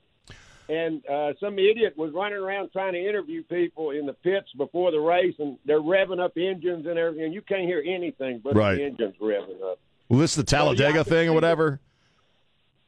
and 0.69 1.05
uh, 1.09 1.33
some 1.40 1.59
idiot 1.59 1.95
was 1.97 2.12
running 2.12 2.38
around 2.38 2.71
trying 2.71 2.93
to 2.93 3.01
interview 3.01 3.43
people 3.43 3.90
in 3.90 4.07
the 4.07 4.12
pits 4.12 4.47
before 4.57 4.93
the 4.93 5.01
race, 5.01 5.35
and 5.40 5.59
they're 5.64 5.81
revving 5.81 6.21
up 6.25 6.35
engines 6.37 6.87
and 6.87 6.97
everything. 6.97 7.25
And 7.25 7.35
you 7.35 7.43
can't 7.43 7.62
hear 7.64 7.83
anything 7.85 8.43
but 8.45 8.55
Right. 8.55 8.77
the 8.77 8.85
engines 8.85 9.17
revving 9.21 9.61
up. 9.61 9.81
well, 10.09 10.21
this 10.21 10.31
is 10.31 10.37
the 10.37 10.45
Talladega 10.45 11.03
thing 11.03 11.31
or 11.31 11.33
whatever. 11.33 11.81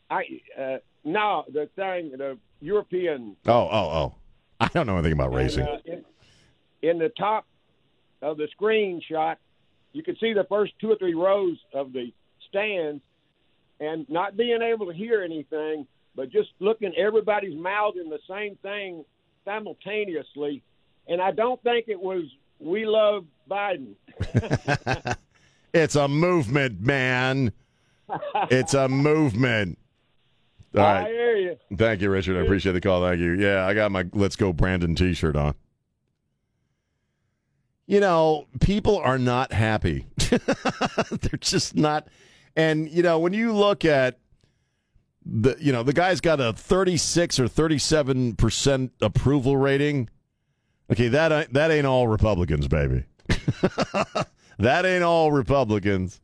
I 0.09 0.22
uh, 0.57 0.76
no, 1.02 1.46
the 1.52 1.68
thing, 1.74 2.12
the 2.16 2.38
European 2.61 3.37
Oh, 3.44 3.52
oh, 3.52 3.68
oh. 3.72 4.14
I 4.61 4.68
don't 4.68 4.87
know 4.87 4.94
anything 4.98 5.14
about 5.14 5.35
racing. 5.35 5.66
Uh, 5.66 5.79
in, 5.85 6.05
in 6.83 6.98
the 6.98 7.09
top 7.09 7.44
of 8.22 8.37
the 8.37 8.46
screenshot, 8.57 9.35
you 9.96 10.02
could 10.02 10.18
see 10.18 10.32
the 10.32 10.44
first 10.44 10.72
two 10.80 10.90
or 10.90 10.96
three 10.96 11.14
rows 11.14 11.56
of 11.74 11.92
the 11.92 12.12
stands, 12.48 13.02
and 13.80 14.09
not 14.09 14.37
being 14.37 14.62
able 14.62 14.87
to 14.87 14.92
hear 14.92 15.22
anything, 15.22 15.87
but 16.14 16.30
just 16.30 16.50
looking, 16.61 16.94
everybody's 16.96 17.56
mouthing 17.56 18.09
the 18.09 18.18
same 18.28 18.56
thing 18.56 19.04
simultaneously. 19.44 20.62
And 21.09 21.20
I 21.20 21.30
don't 21.30 21.62
think 21.62 21.87
it 21.88 22.00
was 22.00 22.24
"We 22.59 22.87
love 22.87 23.24
Biden." 23.50 23.94
It's 25.74 25.94
a 25.94 26.09
movement, 26.09 26.80
man. 26.80 27.52
It's 28.50 28.72
a 28.72 28.88
movement. 28.88 29.78
All 30.76 30.82
I 30.85 31.09
hear 31.09 31.37
you. 31.37 31.56
Thank 31.76 32.00
you, 32.00 32.09
Richard. 32.09 32.38
I 32.38 32.44
appreciate 32.44 32.72
the 32.72 32.80
call. 32.80 33.02
Thank 33.02 33.20
you. 33.20 33.32
Yeah, 33.32 33.66
I 33.66 33.74
got 33.74 33.90
my 33.90 34.06
Let's 34.12 34.37
Go 34.37 34.52
Brandon 34.52 34.94
t 34.94 35.12
shirt 35.12 35.37
on. 35.37 35.54
You 37.87 38.01
know, 38.01 38.46
people 38.61 38.99
are 38.99 39.18
not 39.18 39.53
happy. 39.53 40.07
They're 40.18 41.38
just 41.40 41.77
not. 41.77 42.09
And, 42.57 42.88
you 42.90 43.03
know, 43.03 43.18
when 43.18 43.33
you 43.33 43.53
look 43.53 43.85
at 43.85 44.18
the, 45.25 45.57
you 45.61 45.72
know, 45.72 45.83
the 45.83 45.92
guy's 45.92 46.20
got 46.20 46.40
a 46.40 46.53
36 46.53 47.38
or 47.38 47.44
37% 47.46 48.90
approval 49.01 49.57
rating. 49.57 50.09
Okay, 50.90 51.09
that, 51.09 51.31
ain't- 51.33 51.53
that 51.53 51.70
ain't 51.70 51.87
all 51.87 52.09
Republicans, 52.09 52.66
baby. 52.68 53.05
that 54.59 54.85
ain't 54.85 55.05
all 55.05 55.31
Republicans. 55.33 56.20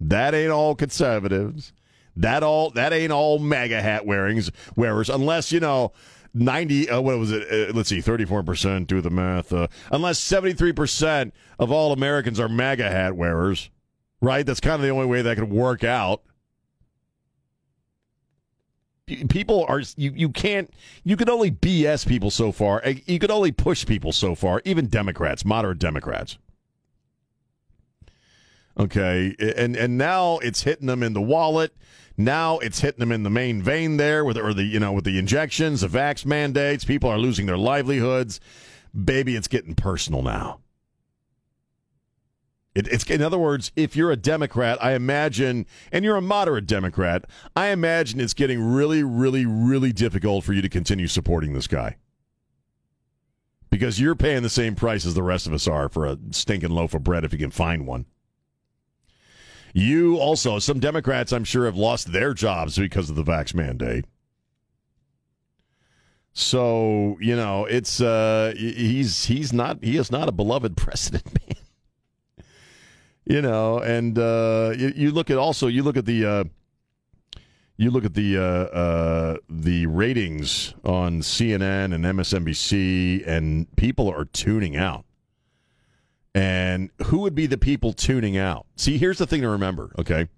That 0.00 0.34
ain't 0.34 0.50
all 0.50 0.74
conservatives. 0.74 1.72
That 2.16 2.42
all 2.42 2.70
that 2.70 2.92
ain't 2.92 3.12
all 3.12 3.38
MAGA 3.38 3.80
hat 3.80 4.04
wearings 4.04 4.50
wearers, 4.76 5.08
unless 5.08 5.52
you 5.52 5.60
know 5.60 5.92
ninety. 6.34 6.88
Uh, 6.88 7.00
what 7.00 7.18
was 7.18 7.30
it? 7.32 7.42
Uh, 7.50 7.72
let's 7.74 7.88
see, 7.88 8.00
thirty 8.00 8.24
four 8.24 8.42
percent. 8.42 8.86
Do 8.88 9.00
the 9.00 9.10
math. 9.10 9.52
Uh, 9.52 9.68
unless 9.90 10.18
seventy 10.18 10.54
three 10.54 10.72
percent 10.72 11.34
of 11.58 11.70
all 11.70 11.92
Americans 11.92 12.38
are 12.40 12.48
MAGA 12.48 12.88
hat 12.90 13.16
wearers, 13.16 13.70
right? 14.20 14.44
That's 14.44 14.60
kind 14.60 14.74
of 14.76 14.82
the 14.82 14.90
only 14.90 15.06
way 15.06 15.22
that 15.22 15.36
could 15.36 15.50
work 15.50 15.84
out. 15.84 16.22
People 19.28 19.64
are 19.68 19.82
you. 19.96 20.12
You 20.14 20.28
can't. 20.28 20.70
You 21.02 21.16
can 21.16 21.28
only 21.28 21.50
BS 21.50 22.06
people 22.06 22.30
so 22.30 22.52
far. 22.52 22.80
Uh, 22.84 22.92
You 23.06 23.18
can 23.18 23.30
only 23.32 23.50
push 23.50 23.84
people 23.84 24.12
so 24.12 24.36
far. 24.36 24.62
Even 24.64 24.86
Democrats, 24.86 25.44
moderate 25.44 25.80
Democrats. 25.80 26.38
Okay, 28.78 29.34
and 29.56 29.76
and 29.76 29.98
now 29.98 30.38
it's 30.38 30.62
hitting 30.62 30.86
them 30.86 31.02
in 31.02 31.12
the 31.12 31.20
wallet. 31.20 31.74
Now 32.16 32.58
it's 32.58 32.80
hitting 32.80 33.00
them 33.00 33.12
in 33.12 33.22
the 33.22 33.30
main 33.30 33.62
vein 33.62 33.96
there 33.96 34.24
with 34.24 34.36
or 34.36 34.54
the 34.54 34.64
you 34.64 34.78
know 34.78 34.92
with 34.92 35.04
the 35.04 35.18
injections, 35.18 35.80
the 35.80 35.88
vax 35.88 36.24
mandates. 36.24 36.84
People 36.84 37.10
are 37.10 37.18
losing 37.18 37.46
their 37.46 37.58
livelihoods. 37.58 38.40
Baby, 39.04 39.36
it's 39.36 39.48
getting 39.48 39.74
personal 39.74 40.22
now. 40.22 40.60
It, 42.74 42.86
it's 42.88 43.04
in 43.04 43.20
other 43.20 43.38
words, 43.38 43.72
if 43.74 43.96
you're 43.96 44.12
a 44.12 44.16
Democrat, 44.16 44.78
I 44.82 44.92
imagine, 44.92 45.66
and 45.90 46.04
you're 46.04 46.16
a 46.16 46.22
moderate 46.22 46.66
Democrat, 46.66 47.24
I 47.56 47.68
imagine 47.68 48.20
it's 48.20 48.34
getting 48.34 48.62
really, 48.62 49.02
really, 49.02 49.44
really 49.44 49.92
difficult 49.92 50.44
for 50.44 50.52
you 50.52 50.62
to 50.62 50.68
continue 50.68 51.08
supporting 51.08 51.52
this 51.52 51.66
guy 51.66 51.96
because 53.70 54.00
you're 54.00 54.14
paying 54.14 54.42
the 54.42 54.50
same 54.50 54.74
price 54.74 55.04
as 55.04 55.14
the 55.14 55.22
rest 55.22 55.46
of 55.46 55.52
us 55.52 55.66
are 55.66 55.88
for 55.88 56.06
a 56.06 56.18
stinking 56.30 56.70
loaf 56.70 56.94
of 56.94 57.02
bread 57.02 57.24
if 57.24 57.32
you 57.32 57.38
can 57.38 57.50
find 57.50 57.86
one. 57.86 58.06
You 59.72 60.16
also, 60.16 60.58
some 60.58 60.80
Democrats, 60.80 61.32
I'm 61.32 61.44
sure, 61.44 61.66
have 61.66 61.76
lost 61.76 62.12
their 62.12 62.34
jobs 62.34 62.78
because 62.78 63.10
of 63.10 63.16
the 63.16 63.22
vax 63.22 63.54
mandate. 63.54 64.04
So 66.32 67.16
you 67.20 67.36
know, 67.36 67.64
it's 67.64 68.00
uh, 68.00 68.54
he's 68.56 69.24
he's 69.24 69.52
not 69.52 69.82
he 69.82 69.96
is 69.96 70.10
not 70.10 70.28
a 70.28 70.32
beloved 70.32 70.76
president, 70.76 71.26
man. 71.26 71.56
You 73.24 73.42
know, 73.42 73.78
and 73.78 74.18
uh, 74.18 74.72
you, 74.76 74.92
you 74.96 75.10
look 75.10 75.30
at 75.30 75.38
also 75.38 75.66
you 75.66 75.82
look 75.82 75.96
at 75.96 76.06
the 76.06 76.24
uh, 76.24 76.44
you 77.76 77.90
look 77.90 78.04
at 78.04 78.14
the 78.14 78.38
uh, 78.38 78.42
uh, 78.42 79.36
the 79.48 79.86
ratings 79.86 80.74
on 80.84 81.20
CNN 81.20 81.94
and 81.94 82.04
MSNBC, 82.04 83.26
and 83.26 83.74
people 83.76 84.10
are 84.10 84.24
tuning 84.26 84.76
out. 84.76 85.04
And 86.34 86.90
who 87.06 87.18
would 87.18 87.34
be 87.34 87.46
the 87.46 87.58
people 87.58 87.92
tuning 87.92 88.36
out? 88.36 88.66
See, 88.76 88.98
here's 88.98 89.18
the 89.18 89.26
thing 89.26 89.42
to 89.42 89.48
remember. 89.48 89.92
Okay, 89.98 90.28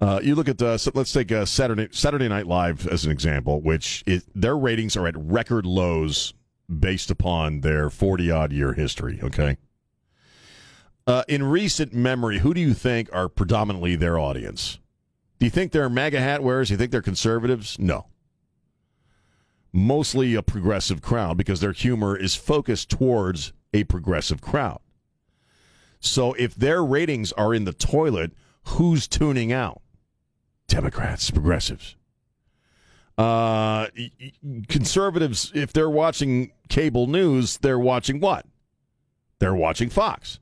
uh, 0.00 0.20
you 0.22 0.34
look 0.34 0.48
at 0.48 0.60
uh, 0.60 0.76
so 0.76 0.90
let's 0.94 1.12
take 1.12 1.32
uh, 1.32 1.46
Saturday 1.46 1.88
Saturday 1.90 2.28
Night 2.28 2.46
Live 2.46 2.86
as 2.86 3.04
an 3.04 3.10
example, 3.10 3.62
which 3.62 4.02
is, 4.06 4.26
their 4.34 4.56
ratings 4.56 4.96
are 4.96 5.06
at 5.06 5.14
record 5.16 5.64
lows 5.64 6.34
based 6.78 7.10
upon 7.10 7.60
their 7.60 7.88
40 7.88 8.30
odd 8.30 8.52
year 8.52 8.74
history. 8.74 9.20
Okay. 9.22 9.56
Uh, 11.06 11.22
in 11.28 11.44
recent 11.44 11.94
memory, 11.94 12.40
who 12.40 12.52
do 12.52 12.60
you 12.60 12.74
think 12.74 13.08
are 13.12 13.28
predominantly 13.28 13.94
their 13.94 14.18
audience? 14.18 14.80
Do 15.38 15.46
you 15.46 15.50
think 15.50 15.70
they're 15.70 15.88
MAGA 15.88 16.20
hat 16.20 16.42
wearers? 16.42 16.68
Do 16.68 16.74
you 16.74 16.78
think 16.78 16.90
they're 16.90 17.00
conservatives? 17.00 17.78
No. 17.78 18.06
Mostly 19.72 20.34
a 20.34 20.42
progressive 20.42 21.02
crowd 21.02 21.36
because 21.36 21.60
their 21.60 21.72
humor 21.72 22.16
is 22.16 22.34
focused 22.34 22.90
towards 22.90 23.52
a 23.76 23.84
progressive 23.84 24.40
crowd. 24.40 24.80
So 26.00 26.32
if 26.34 26.54
their 26.54 26.84
ratings 26.84 27.32
are 27.32 27.54
in 27.54 27.64
the 27.64 27.72
toilet, 27.72 28.32
who's 28.64 29.06
tuning 29.06 29.52
out? 29.52 29.82
Democrats, 30.68 31.30
progressives. 31.30 31.96
Uh, 33.18 33.86
conservatives, 34.68 35.50
if 35.54 35.72
they're 35.72 35.90
watching 35.90 36.52
cable 36.68 37.06
news, 37.06 37.58
they're 37.58 37.78
watching 37.78 38.20
what? 38.20 38.46
They're 39.38 39.54
watching 39.54 39.90
Fox. 39.90 40.38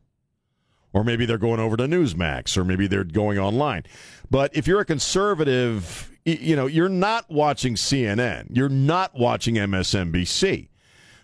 Or 0.92 1.02
maybe 1.02 1.26
they're 1.26 1.38
going 1.38 1.60
over 1.60 1.76
to 1.76 1.84
Newsmax, 1.84 2.56
or 2.56 2.64
maybe 2.64 2.86
they're 2.86 3.04
going 3.04 3.38
online. 3.38 3.82
But 4.30 4.56
if 4.56 4.68
you're 4.68 4.80
a 4.80 4.84
conservative, 4.84 6.10
you 6.24 6.54
know, 6.54 6.66
you're 6.66 6.88
not 6.88 7.28
watching 7.28 7.74
CNN. 7.74 8.46
You're 8.50 8.68
not 8.68 9.18
watching 9.18 9.56
MSNBC. 9.56 10.68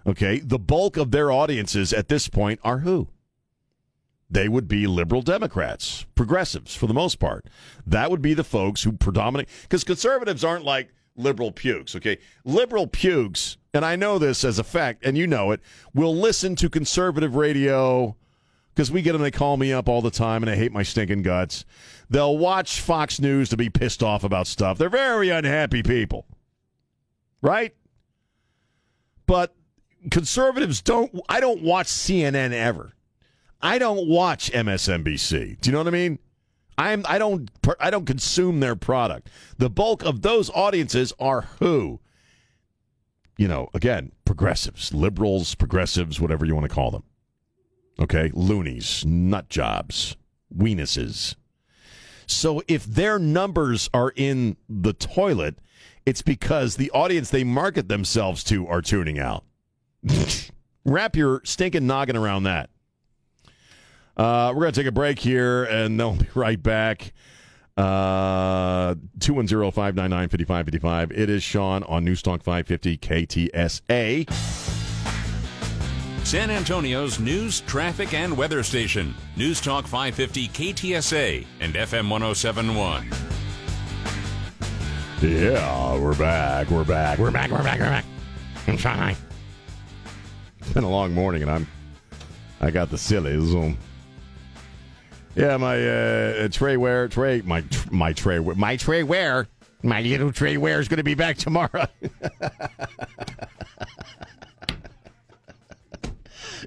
Okay? 0.07 0.41
The 0.41 0.59
bulk 0.59 0.97
of 0.97 1.11
their 1.11 1.31
audiences 1.31 1.93
at 1.93 2.09
this 2.09 2.29
point 2.29 2.61
are 2.63 2.79
who? 2.79 3.09
they 4.31 4.49
would 4.49 4.69
be 4.69 4.87
liberal 4.87 5.23
Democrats, 5.23 6.07
progressives 6.15 6.75
for 6.75 6.87
the 6.87 6.95
most 6.95 7.19
part. 7.19 7.47
That 7.85 8.11
would 8.11 8.23
be 8.23 8.33
the 8.33 8.45
folks 8.45 8.85
who 8.85 8.93
predominate 8.93 9.49
because 9.63 9.83
conservatives 9.83 10.45
aren't 10.45 10.65
like 10.65 10.91
liberal 11.17 11.51
pukes. 11.51 11.97
Okay, 11.97 12.19
liberal 12.45 12.87
pukes, 12.87 13.57
and 13.75 13.85
I 13.85 13.97
know 13.97 14.19
this 14.19 14.45
as 14.45 14.59
a 14.59 14.65
fact, 14.65 15.05
and 15.05 15.19
you 15.19 15.27
know 15.27 15.51
it. 15.51 15.61
Will 15.93 16.15
listen 16.15 16.55
to 16.57 16.71
conservative 16.71 17.35
radio 17.35 18.17
because 18.73 18.93
we 18.93 19.03
get 19.03 19.13
them. 19.13 19.23
They 19.23 19.33
call 19.33 19.57
me 19.57 19.73
up 19.73 19.89
all 19.89 20.01
the 20.01 20.13
time, 20.13 20.45
and 20.45 20.51
I 20.51 20.55
hate 20.55 20.73
my 20.73 20.85
stinking 20.85 21.23
guts. 21.23 21.65
They'll 22.09 22.39
watch 22.39 22.81
Fox 22.81 23.21
News 23.21 23.49
to 23.49 23.57
be 23.57 23.69
pissed 23.69 24.03
off 24.03 24.23
about 24.23 24.47
stuff. 24.47 24.79
They're 24.79 24.89
very 24.89 25.31
unhappy 25.31 25.83
people, 25.83 26.27
right? 27.43 27.75
But 29.27 29.55
conservatives 30.11 30.81
don't. 30.81 31.21
I 31.29 31.41
don't 31.41 31.63
watch 31.63 31.87
CNN 31.87 32.53
ever. 32.53 32.93
I 33.63 33.79
don't 33.79 34.09
watch 34.09 34.51
MSNBC. 34.53 35.61
Do 35.61 35.69
you 35.69 35.73
know 35.73 35.79
what 35.79 35.89
I 35.89 35.91
mean? 35.91 36.19
I'm 36.79 37.05
I 37.07 37.19
don't 37.19 37.51
I 37.79 37.91
don't 37.91 38.07
consume 38.07 38.61
their 38.61 38.77
product. 38.77 39.29
The 39.59 39.69
bulk 39.69 40.03
of 40.03 40.23
those 40.23 40.49
audiences 40.51 41.13
are 41.21 41.43
who? 41.59 42.01
You 43.37 43.49
know, 43.49 43.69
again, 43.75 44.13
progressives, 44.25 44.95
liberals, 44.95 45.55
progressives, 45.55 46.21
whatever 46.21 46.47
you 46.47 46.55
want 46.55 46.69
to 46.69 46.75
call 46.75 46.91
them. 46.91 47.05
Okay, 47.99 48.31
loonies, 48.33 49.05
nut 49.05 49.51
jobs, 49.51 50.17
weenuses. 50.57 51.35
So 52.27 52.63
if 52.67 52.85
their 52.85 53.19
numbers 53.19 53.91
are 53.93 54.13
in 54.17 54.57
the 54.69 54.93
toilet, 54.93 55.57
it's 56.07 56.23
because 56.23 56.77
the 56.77 56.91
audience 56.93 57.29
they 57.29 57.45
market 57.45 57.89
themselves 57.89 58.43
to 58.45 58.67
are 58.69 58.81
tuning 58.81 59.19
out. 59.19 59.45
Wrap 60.85 61.17
your 61.17 61.41
stinking 61.45 61.87
noggin 61.87 62.17
around 62.17 62.45
that. 62.45 62.71
Uh, 64.17 64.53
we're 64.55 64.63
going 64.63 64.73
to 64.73 64.81
take 64.81 64.89
a 64.89 64.93
break 64.93 65.19
here, 65.19 65.65
and 65.65 65.99
then 65.99 66.07
we'll 66.07 66.17
be 66.17 66.29
right 66.35 66.63
back. 66.63 67.13
Uh, 67.77 68.95
210-599-5555. 69.19 71.13
It 71.13 71.31
is 71.31 71.43
Sean 71.43 71.83
on 71.85 72.05
Newstalk 72.05 72.43
550 72.43 72.99
KTSA. 72.99 74.31
San 76.27 76.51
Antonio's 76.51 77.19
news, 77.19 77.61
traffic, 77.63 78.15
and 78.15 78.37
weather 78.37 78.63
station. 78.63 79.15
News 79.37 79.61
Talk 79.61 79.87
550 79.87 80.49
KTSA 80.49 81.47
and 81.61 81.75
FM 81.75 82.09
1071. 82.09 83.11
Yeah, 85.23 85.99
we're 85.99 86.15
back. 86.15 86.71
We're 86.71 86.85
back. 86.85 87.19
We're 87.19 87.31
back. 87.31 87.51
We're 87.51 87.65
back. 87.65 87.81
We're 87.81 87.87
back. 87.87 88.05
I'm 88.69 88.77
trying. 88.77 89.17
It's 90.71 90.75
been 90.77 90.85
a 90.85 90.89
long 90.89 91.13
morning, 91.13 91.43
and 91.43 91.51
I'm 91.51 91.67
I 92.61 92.71
got 92.71 92.91
the 92.91 92.97
sillies. 92.97 93.53
Um, 93.53 93.77
yeah, 95.35 95.57
my 95.57 95.75
uh, 95.75 96.49
Trey 96.49 96.77
Ware, 96.77 97.09
Trey, 97.09 97.41
my 97.41 97.65
my 97.91 98.13
Trey, 98.13 98.39
my 98.39 98.77
Ware, 99.03 99.49
my 99.83 100.01
little 100.01 100.31
Ware 100.59 100.79
is 100.79 100.87
going 100.87 100.99
to 100.99 101.03
be 101.03 101.17
back 101.17 101.39
tomorrow. 101.39 101.89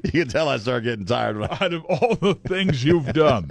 you 0.12 0.12
can 0.12 0.28
tell 0.28 0.50
I 0.50 0.58
start 0.58 0.84
getting 0.84 1.06
tired. 1.06 1.38
When 1.38 1.50
I... 1.50 1.58
Out 1.62 1.74
of 1.74 1.86
all 1.86 2.16
the 2.16 2.36
things 2.36 2.84
you've 2.84 3.14
done 3.14 3.48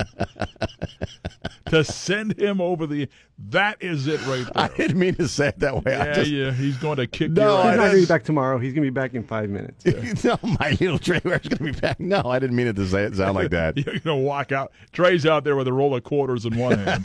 to 1.70 1.82
send 1.82 2.38
him 2.38 2.60
over 2.60 2.86
the, 2.86 3.08
that 3.48 3.82
is 3.82 4.06
it 4.06 4.20
right 4.26 4.44
there. 4.54 4.64
I 4.64 4.68
didn't 4.68 4.98
mean 4.98 5.14
to 5.14 5.28
say 5.28 5.48
it 5.48 5.58
that 5.60 5.76
way. 5.76 5.92
Yeah, 5.92 6.02
I 6.02 6.12
just, 6.12 6.30
yeah, 6.30 6.52
he's 6.52 6.76
going 6.76 6.98
to 6.98 7.06
kick 7.06 7.30
No, 7.30 7.62
your 7.62 7.70
He's 7.70 7.76
not 7.76 7.76
going 7.76 7.90
to 7.92 8.00
be 8.00 8.06
back 8.06 8.24
tomorrow. 8.24 8.58
He's 8.58 8.74
going 8.74 8.84
to 8.84 8.90
be 8.90 8.94
back 8.94 9.14
in 9.14 9.24
five 9.24 9.48
minutes. 9.48 9.84
no, 10.24 10.38
my 10.42 10.76
little 10.78 10.98
Trey 10.98 11.22
Ware's 11.24 11.48
going 11.48 11.58
to 11.58 11.72
be 11.72 11.80
back. 11.80 11.98
No, 11.98 12.20
I 12.26 12.38
didn't 12.38 12.56
mean 12.56 12.66
it 12.66 12.76
to 12.76 12.86
say 12.86 13.04
it 13.04 13.16
sound 13.16 13.34
like 13.34 13.50
that. 13.50 13.76
You're 13.78 13.98
going 14.00 14.02
to 14.02 14.26
walk 14.26 14.52
out. 14.52 14.72
Trey's 14.92 15.24
out 15.24 15.44
there 15.44 15.56
with 15.56 15.68
a 15.68 15.72
roll 15.72 15.96
of 15.96 16.04
quarters 16.04 16.44
in 16.44 16.58
one 16.58 16.78
hand. 16.78 17.04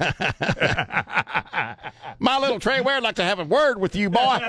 My 2.19 2.38
little 2.38 2.60
Trey 2.60 2.81
Ware 2.81 2.95
would 2.95 3.03
like 3.03 3.15
to 3.15 3.23
have 3.23 3.39
a 3.39 3.45
word 3.45 3.79
with 3.79 3.95
you, 3.95 4.10
boy. 4.10 4.39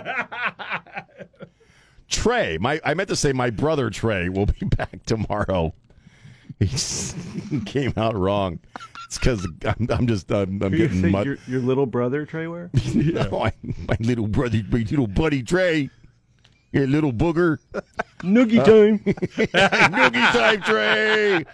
Trey, 2.09 2.59
my 2.59 2.81
I 2.85 2.95
meant 2.95 3.09
to 3.11 3.17
say 3.17 3.33
my 3.33 3.51
brother 3.51 3.91
Trey 3.91 4.29
will 4.29 4.47
be 4.47 4.67
back 4.77 5.05
tomorrow. 5.07 5.75
He's, 6.59 7.15
he 7.51 7.61
came 7.67 7.93
out 7.97 8.17
wrong. 8.17 8.59
It's 9.07 9.19
because 9.19 9.47
I'm, 9.65 9.87
I'm 9.91 10.07
just 10.07 10.31
I'm, 10.31 10.61
I'm 10.63 10.75
You're 10.75 10.89
getting 10.89 11.11
mud. 11.11 11.27
your, 11.27 11.37
your 11.47 11.61
little 11.61 11.87
brother, 11.87 12.27
Treyware? 12.27 12.69
no, 13.31 13.43
I, 13.43 13.53
my 13.63 13.97
little 14.01 14.27
brother, 14.27 14.61
my 14.71 14.79
little 14.79 15.07
buddy 15.07 15.43
Trey, 15.43 15.89
your 16.73 16.87
little 16.87 17.13
booger. 17.13 17.59
Noogie 18.21 18.59
uh, 18.61 18.65
time. 18.65 18.99
Noogie 19.93 20.33
time, 20.33 20.63
Trey. 20.63 21.45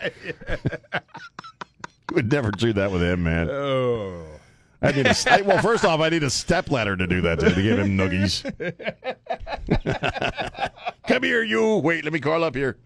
Would 2.12 2.30
never 2.32 2.50
do 2.50 2.72
that 2.72 2.90
with 2.90 3.02
him, 3.02 3.22
man. 3.24 3.50
oh. 3.50 4.33
I 4.84 4.92
need 4.92 5.06
a, 5.06 5.16
I, 5.30 5.40
well, 5.40 5.62
first 5.62 5.84
off, 5.84 6.00
I 6.00 6.10
need 6.10 6.22
a 6.22 6.30
step 6.30 6.70
ladder 6.70 6.96
to 6.96 7.06
do 7.06 7.22
that 7.22 7.40
to, 7.40 7.54
to 7.54 7.62
give 7.62 7.78
him 7.78 7.96
noogies. 7.96 8.44
Come 11.08 11.22
here, 11.22 11.42
you. 11.42 11.76
Wait, 11.78 12.04
let 12.04 12.12
me 12.12 12.20
call 12.20 12.44
up 12.44 12.54
here. 12.54 12.76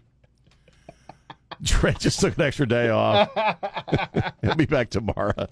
Trent 1.65 1.99
just 1.99 2.21
took 2.21 2.37
an 2.37 2.43
extra 2.43 2.65
day 2.67 2.89
off. 2.89 3.29
He'll 4.41 4.55
be 4.55 4.65
back 4.65 4.89
tomorrow. 4.89 5.47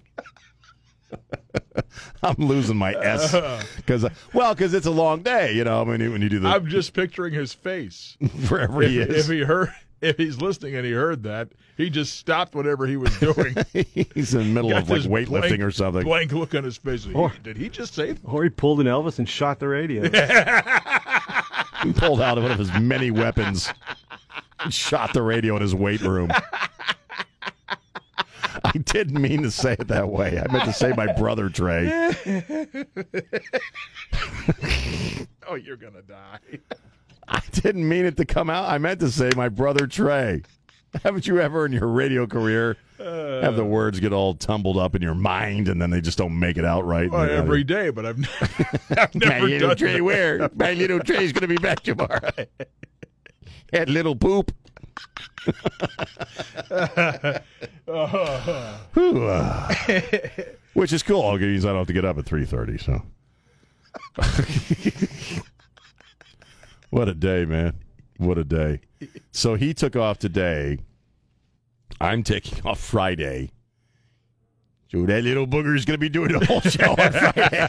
I'm 2.23 2.37
losing 2.37 2.77
my 2.77 2.93
S 2.93 3.35
because, 3.75 4.05
uh, 4.05 4.09
well, 4.33 4.53
because 4.53 4.73
it's 4.73 4.85
a 4.85 4.91
long 4.91 5.23
day, 5.23 5.53
you 5.53 5.63
know. 5.63 5.83
When 5.83 5.99
you, 5.99 6.11
when 6.11 6.21
you 6.21 6.29
do 6.29 6.39
the 6.39 6.47
I'm 6.47 6.67
just 6.67 6.93
picturing 6.93 7.33
his 7.33 7.53
face. 7.53 8.17
wherever 8.47 8.81
he 8.81 8.99
is, 8.99 9.25
if 9.25 9.33
he 9.33 9.43
heard, 9.43 9.73
if 10.01 10.17
he's 10.17 10.39
listening 10.41 10.75
and 10.75 10.85
he 10.85 10.91
heard 10.91 11.23
that, 11.23 11.49
he 11.75 11.89
just 11.89 12.17
stopped 12.17 12.53
whatever 12.55 12.85
he 12.87 12.97
was 12.97 13.17
doing. 13.19 13.55
he's 14.13 14.33
in 14.33 14.39
the 14.39 14.45
middle 14.45 14.75
of 14.75 14.89
like 14.89 15.01
weightlifting 15.01 15.27
blank- 15.49 15.61
or 15.61 15.71
something. 15.71 16.03
Blank 16.03 16.31
look 16.33 16.53
on 16.55 16.63
his 16.63 16.77
face. 16.77 17.03
He- 17.05 17.13
Or- 17.13 17.33
Did 17.43 17.57
he 17.57 17.69
just 17.69 17.93
say? 17.93 18.11
that? 18.13 18.21
Or 18.23 18.43
he 18.43 18.49
pulled 18.49 18.79
an 18.79 18.87
Elvis 18.87 19.19
and 19.19 19.27
shot 19.27 19.59
the 19.59 19.67
radio. 19.67 20.09
He 21.83 21.93
pulled 21.93 22.19
out 22.21 22.41
one 22.41 22.49
of 22.51 22.57
his 22.57 22.73
many 22.79 23.11
weapons 23.11 23.71
and 24.59 24.73
shot 24.73 25.13
the 25.13 25.21
radio 25.21 25.55
in 25.55 25.61
his 25.61 25.75
weight 25.75 26.01
room. 26.01 26.31
I 28.65 28.71
didn't 28.83 29.21
mean 29.21 29.43
to 29.43 29.51
say 29.51 29.73
it 29.73 29.87
that 29.87 30.09
way. 30.09 30.39
I 30.39 30.51
meant 30.51 30.65
to 30.65 30.73
say 30.73 30.91
my 30.93 31.13
brother 31.13 31.49
Trey. 31.49 32.11
Oh, 35.49 35.55
you're 35.55 35.77
gonna 35.77 36.01
die. 36.01 36.39
Didn't 37.61 37.87
mean 37.87 38.05
it 38.05 38.17
to 38.17 38.25
come 38.25 38.49
out. 38.49 38.69
I 38.69 38.77
meant 38.77 38.99
to 38.99 39.09
say 39.09 39.29
my 39.35 39.49
brother 39.49 39.87
Trey. 39.87 40.43
Haven't 41.03 41.27
you 41.27 41.39
ever 41.39 41.65
in 41.65 41.71
your 41.71 41.87
radio 41.87 42.25
career 42.25 42.77
have 42.97 43.55
the 43.55 43.65
words 43.65 43.99
get 43.99 44.13
all 44.13 44.33
tumbled 44.33 44.77
up 44.77 44.95
in 44.95 45.01
your 45.01 45.13
mind 45.15 45.67
and 45.67 45.81
then 45.81 45.89
they 45.89 46.01
just 46.01 46.17
don't 46.17 46.37
make 46.37 46.57
it 46.57 46.65
out 46.65 46.85
right? 46.85 47.09
Well, 47.09 47.29
every 47.29 47.63
day, 47.63 47.89
but 47.89 48.05
I've, 48.05 48.17
I've 48.97 49.15
my 49.15 49.27
never 49.27 49.45
little 49.47 49.67
done 49.69 49.77
Trey 49.77 49.93
that. 49.93 50.03
where? 50.03 50.49
My 50.55 50.73
little 50.73 50.99
Trey's 50.99 51.31
going 51.33 51.41
to 51.41 51.47
be 51.47 51.57
back 51.57 51.81
tomorrow. 51.81 52.19
That 53.71 53.89
little 53.89 54.15
poop. 54.15 54.51
Uh, 57.87 59.39
which 60.73 60.93
is 60.93 61.03
cool. 61.03 61.23
I'll 61.23 61.35
I 61.35 61.37
don't 61.37 61.63
have 61.63 61.87
to 61.87 61.93
get 61.93 62.05
up 62.05 62.17
at 62.17 62.25
three 62.25 62.45
thirty. 62.45 62.77
So, 62.77 63.01
what 66.97 67.07
a 67.07 67.13
day, 67.13 67.45
man! 67.45 67.75
What 68.17 68.39
a 68.39 68.43
day. 68.43 68.81
So 69.31 69.53
he 69.53 69.75
took 69.75 69.95
off 69.95 70.17
today. 70.17 70.79
I'm 72.01 72.23
taking 72.23 72.65
off 72.65 72.79
Friday. 72.79 73.51
So 74.91 75.05
that 75.05 75.23
little 75.23 75.45
booger 75.45 75.75
is 75.75 75.85
going 75.85 75.95
to 75.95 75.99
be 75.99 76.09
doing 76.09 76.31
the 76.31 76.43
whole 76.43 76.61
show 76.61 76.91
on 76.91 77.11
Friday. 77.11 77.67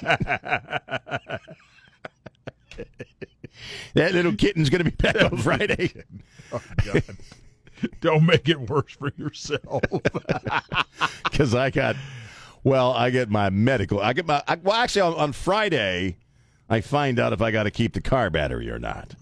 that 3.95 4.15
little 4.15 4.35
kitten's 4.35 4.71
going 4.71 4.85
to 4.85 4.91
be 4.91 4.97
back 4.97 5.21
on 5.23 5.37
Friday. 5.39 5.93
Oh, 6.51 6.63
God. 6.83 7.03
Don't 8.01 8.25
make 8.25 8.49
it 8.49 8.59
worse 8.59 8.95
for 8.95 9.13
yourself. 9.19 9.83
because 11.25 11.55
I 11.55 11.69
got, 11.69 11.95
well, 12.65 12.93
I 12.93 13.11
get 13.11 13.29
my 13.29 13.51
medical. 13.51 14.01
I 14.01 14.15
get 14.15 14.25
my. 14.25 14.43
I, 14.49 14.55
well, 14.55 14.75
actually, 14.75 15.03
on, 15.03 15.15
on 15.17 15.33
Friday, 15.35 16.17
I 16.69 16.81
find 16.81 17.19
out 17.19 17.33
if 17.33 17.41
I 17.41 17.51
got 17.51 17.63
to 17.65 17.71
keep 17.71 17.95
the 17.95 18.01
car 18.01 18.31
battery 18.31 18.71
or 18.71 18.79
not, 18.79 19.15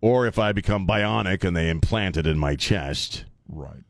or 0.00 0.26
if 0.26 0.38
I 0.38 0.52
become 0.52 0.86
bionic 0.86 1.44
and 1.44 1.56
they 1.56 1.70
implant 1.70 2.16
it 2.16 2.26
in 2.26 2.38
my 2.38 2.54
chest, 2.56 3.24
right. 3.48 3.82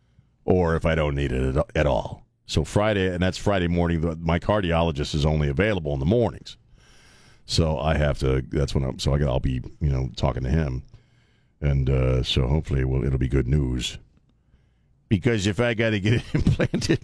or 0.45 0.77
if 0.77 0.87
I 0.87 0.95
don't 0.95 1.15
need 1.17 1.33
it 1.33 1.57
at, 1.57 1.67
at 1.75 1.87
all. 1.87 2.25
So 2.47 2.63
Friday, 2.65 3.09
and 3.13 3.23
that's 3.23 3.39
Friday 3.39 3.67
morning. 3.69 4.03
the- 4.03 4.17
My 4.17 4.39
cardiologist 4.39 5.15
is 5.15 5.25
only 5.27 5.49
available 5.49 5.93
in 5.95 5.99
the 6.01 6.07
mornings, 6.07 6.57
so 7.47 7.79
I 7.79 7.97
have 7.97 8.19
to. 8.21 8.43
That's 8.51 8.75
when 8.75 8.85
I'm. 8.85 8.99
So 8.99 9.15
I 9.15 9.19
got. 9.19 9.29
I'll 9.29 9.41
be, 9.41 9.63
you 9.81 9.89
know, 9.91 10.11
talking 10.15 10.43
to 10.45 10.51
him, 10.51 10.83
and 11.61 11.89
uh, 11.91 12.23
so 12.23 12.47
hopefully, 12.47 12.83
it 12.83 12.89
will 12.89 13.05
it'll 13.05 13.19
be 13.19 13.29
good 13.29 13.49
news. 13.49 13.99
Because 15.09 15.47
if 15.47 15.59
I 15.59 15.75
got 15.75 15.91
to 15.91 16.01
get 16.01 16.13
it 16.15 16.23
implanted, 16.35 17.01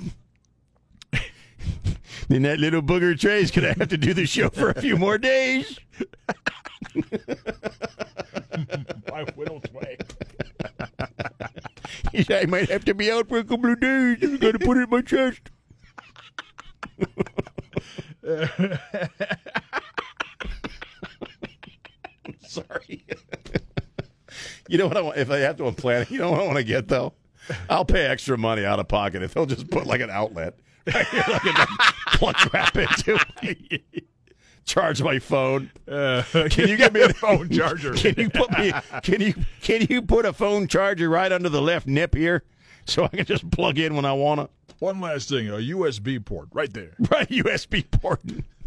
then 2.28 2.42
that 2.42 2.60
little 2.60 2.82
booger 2.82 3.18
Trey's 3.18 3.50
gonna 3.50 3.72
have 3.74 3.88
to 3.88 3.96
do 3.96 4.14
the 4.14 4.26
show 4.26 4.50
for 4.50 4.70
a 4.70 4.80
few 4.80 4.96
more 4.96 5.18
days. 5.18 5.78
My 9.10 9.24
whittle's 9.34 9.64
way. 9.72 9.96
I 12.30 12.46
might 12.46 12.70
have 12.70 12.84
to 12.86 12.94
be 12.94 13.10
out 13.10 13.28
for 13.28 13.38
a 13.38 13.44
couple 13.44 13.72
of 13.72 13.80
days. 13.80 14.18
I 14.22 14.36
got 14.36 14.52
to 14.52 14.58
put 14.58 14.76
it 14.76 14.82
in 14.82 14.90
my 14.90 15.00
chest. 15.02 15.50
Sorry. 22.46 23.04
you 24.68 24.78
know 24.78 24.86
what 24.88 24.96
I 24.96 25.02
want? 25.02 25.18
If 25.18 25.30
I 25.30 25.38
have 25.38 25.56
to 25.58 25.66
implant, 25.66 26.10
it, 26.10 26.14
you 26.14 26.18
know 26.18 26.32
what 26.32 26.40
I 26.40 26.44
want 26.44 26.58
to 26.58 26.64
get 26.64 26.88
though? 26.88 27.12
I'll 27.68 27.84
pay 27.84 28.06
extra 28.06 28.38
money 28.38 28.64
out 28.64 28.78
of 28.78 28.86
pocket 28.88 29.22
if 29.22 29.34
they'll 29.34 29.46
just 29.46 29.70
put 29.70 29.86
like 29.86 30.00
an 30.00 30.10
outlet 30.10 30.58
right 30.86 31.06
here, 31.08 31.24
like 31.28 31.44
a 31.44 31.66
plug 32.16 32.34
crap 32.36 32.76
into. 32.76 33.18
Charge 34.66 35.02
my 35.02 35.18
phone. 35.18 35.70
Uh, 35.90 36.22
Can 36.50 36.68
you 36.68 36.76
get 36.76 36.92
me 36.92 37.00
a 37.00 37.08
phone 37.14 37.48
charger? 37.48 37.92
Can 37.94 38.14
you 38.16 38.30
put 38.30 38.56
me? 38.56 38.72
Can 39.02 39.20
you 39.20 39.34
can 39.62 39.84
you 39.88 40.00
put 40.02 40.24
a 40.24 40.32
phone 40.32 40.68
charger 40.68 41.08
right 41.08 41.32
under 41.32 41.48
the 41.48 41.60
left 41.62 41.88
nip 41.88 42.14
here, 42.14 42.44
so 42.84 43.04
I 43.04 43.08
can 43.08 43.24
just 43.24 43.50
plug 43.50 43.78
in 43.78 43.96
when 43.96 44.04
I 44.04 44.12
want 44.12 44.40
to? 44.40 44.74
One 44.78 45.00
last 45.00 45.28
thing, 45.28 45.48
a 45.48 45.54
USB 45.54 46.24
port 46.24 46.48
right 46.52 46.72
there. 46.72 46.92
Right, 47.10 47.28
USB 47.30 47.90
port. 47.90 48.20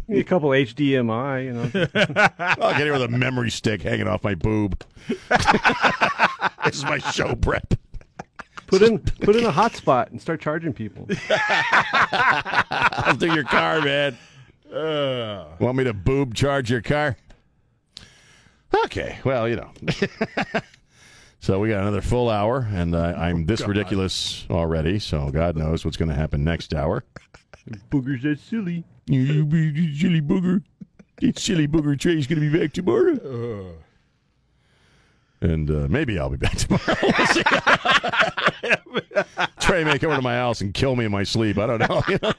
Maybe 0.06 0.20
a 0.20 0.24
couple 0.24 0.50
HDMI, 0.50 1.44
you 1.46 1.52
know. 1.54 1.70
I'll 2.60 2.72
get 2.72 2.82
here 2.82 2.92
with 2.92 3.02
a 3.02 3.08
memory 3.08 3.50
stick 3.50 3.80
hanging 3.80 4.06
off 4.06 4.22
my 4.22 4.34
boob. 4.34 4.84
this 5.08 6.74
is 6.76 6.84
my 6.84 6.98
show 6.98 7.34
prep. 7.34 7.74
Put 8.66 8.82
in 8.82 8.98
put 8.98 9.36
in 9.36 9.44
a 9.44 9.52
hotspot 9.52 10.10
and 10.10 10.20
start 10.20 10.40
charging 10.40 10.72
people. 10.72 11.06
I'll 11.30 13.14
do 13.16 13.32
your 13.34 13.44
car, 13.44 13.80
man. 13.80 14.16
Uh, 14.72 15.46
Want 15.58 15.76
me 15.76 15.84
to 15.84 15.92
boob 15.92 16.34
charge 16.34 16.70
your 16.70 16.80
car? 16.82 17.16
Okay, 18.84 19.18
well, 19.24 19.48
you 19.48 19.56
know. 19.56 19.70
so 21.40 21.60
we 21.60 21.68
got 21.68 21.82
another 21.82 22.00
full 22.00 22.28
hour, 22.28 22.66
and 22.72 22.94
uh, 22.94 23.14
I'm 23.16 23.46
this 23.46 23.60
God. 23.60 23.68
ridiculous 23.68 24.46
already, 24.50 24.98
so 24.98 25.30
God 25.30 25.56
knows 25.56 25.84
what's 25.84 25.96
going 25.96 26.08
to 26.08 26.14
happen 26.14 26.42
next 26.42 26.74
hour. 26.74 27.04
Boogers 27.90 28.22
that 28.22 28.40
silly. 28.40 28.84
You 29.06 29.44
you 29.46 29.94
silly 29.94 30.20
booger. 30.20 30.62
It's 31.22 31.42
silly 31.42 31.68
booger 31.68 31.98
Trey's 31.98 32.26
going 32.26 32.40
to 32.42 32.50
be 32.50 32.58
back 32.58 32.72
tomorrow. 32.72 33.74
And 35.44 35.70
uh, 35.70 35.86
maybe 35.90 36.18
I'll 36.18 36.30
be 36.30 36.38
back 36.38 36.54
tomorrow. 36.58 36.80
Trey 39.60 39.84
may 39.84 39.98
come 39.98 40.08
over 40.08 40.16
to 40.16 40.22
my 40.22 40.36
house 40.36 40.62
and 40.62 40.72
kill 40.72 40.96
me 40.96 41.04
in 41.04 41.12
my 41.12 41.22
sleep. 41.22 41.58
I 41.58 41.66
don't 41.66 41.80
know. 41.80 42.02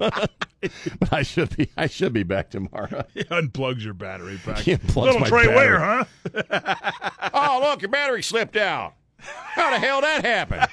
but 1.00 1.14
I 1.14 1.22
should 1.22 1.56
be. 1.56 1.70
I 1.78 1.86
should 1.86 2.14
be 2.14 2.24
back 2.24 2.50
tomorrow. 2.50 3.06
he 3.14 3.24
unplugs 3.26 3.84
your 3.84 3.94
battery 3.94 4.40
pack. 4.44 4.58
He 4.58 4.76
unplugs 4.76 5.06
Little 5.06 5.20
my 5.20 5.30
Trey 5.30 5.46
battery. 5.46 5.56
Ware, 5.56 5.80
huh? 5.80 6.06
Oh, 7.32 7.60
look, 7.62 7.84
your 7.84 7.92
battery 7.92 8.24
slipped 8.24 8.58
out. 8.58 8.96
How 9.20 9.70
the 9.70 9.78
hell 9.78 10.02
that 10.02 10.26
happened? 10.26 10.66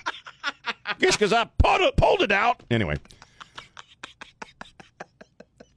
Guess 1.00 1.16
because 1.16 1.34
I 1.34 1.44
pulled 1.58 1.82
it, 1.82 1.98
pulled 1.98 2.22
it 2.22 2.32
out. 2.32 2.62
Anyway. 2.70 2.96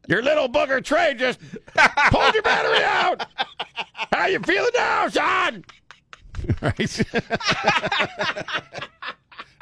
Your 0.08 0.22
little 0.22 0.48
booger 0.48 0.82
Trey 0.82 1.16
just 1.16 1.42
pulled 2.12 2.34
your 2.34 2.44
battery 2.44 2.82
out. 2.82 3.28
How 4.14 4.28
you 4.28 4.40
feeling 4.40 4.72
now, 4.74 5.10
son? 5.10 5.66
Right. 6.62 7.02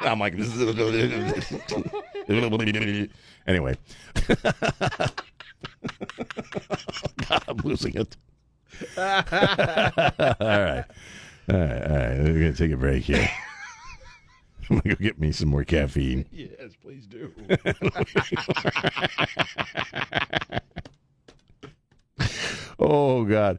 I'm 0.00 0.18
like, 0.18 0.34
anyway. 3.46 3.76
God, 7.28 7.44
I'm 7.48 7.56
losing 7.64 7.94
it. 7.96 8.16
all 8.98 9.04
right. 9.04 10.40
All 10.40 10.44
right. 10.50 10.84
All 11.48 11.58
right. 11.58 12.18
We're 12.18 12.38
going 12.38 12.52
to 12.52 12.54
take 12.54 12.72
a 12.72 12.76
break 12.76 13.04
here. 13.04 13.26
I'm 14.68 14.76
going 14.76 14.82
to 14.82 14.88
go 14.90 14.94
get 14.96 15.18
me 15.18 15.32
some 15.32 15.48
more 15.48 15.64
caffeine. 15.64 16.26
yes, 16.30 16.72
please 16.82 17.06
do. 17.06 17.32
Oh, 22.78 23.24
God. 23.24 23.58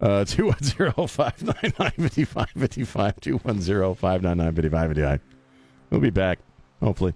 Uh, 0.00 0.24
210-599-5555, 0.24 3.20
210-599-5555. 3.20 5.20
We'll 5.90 6.00
be 6.00 6.10
back, 6.10 6.38
hopefully. 6.80 7.14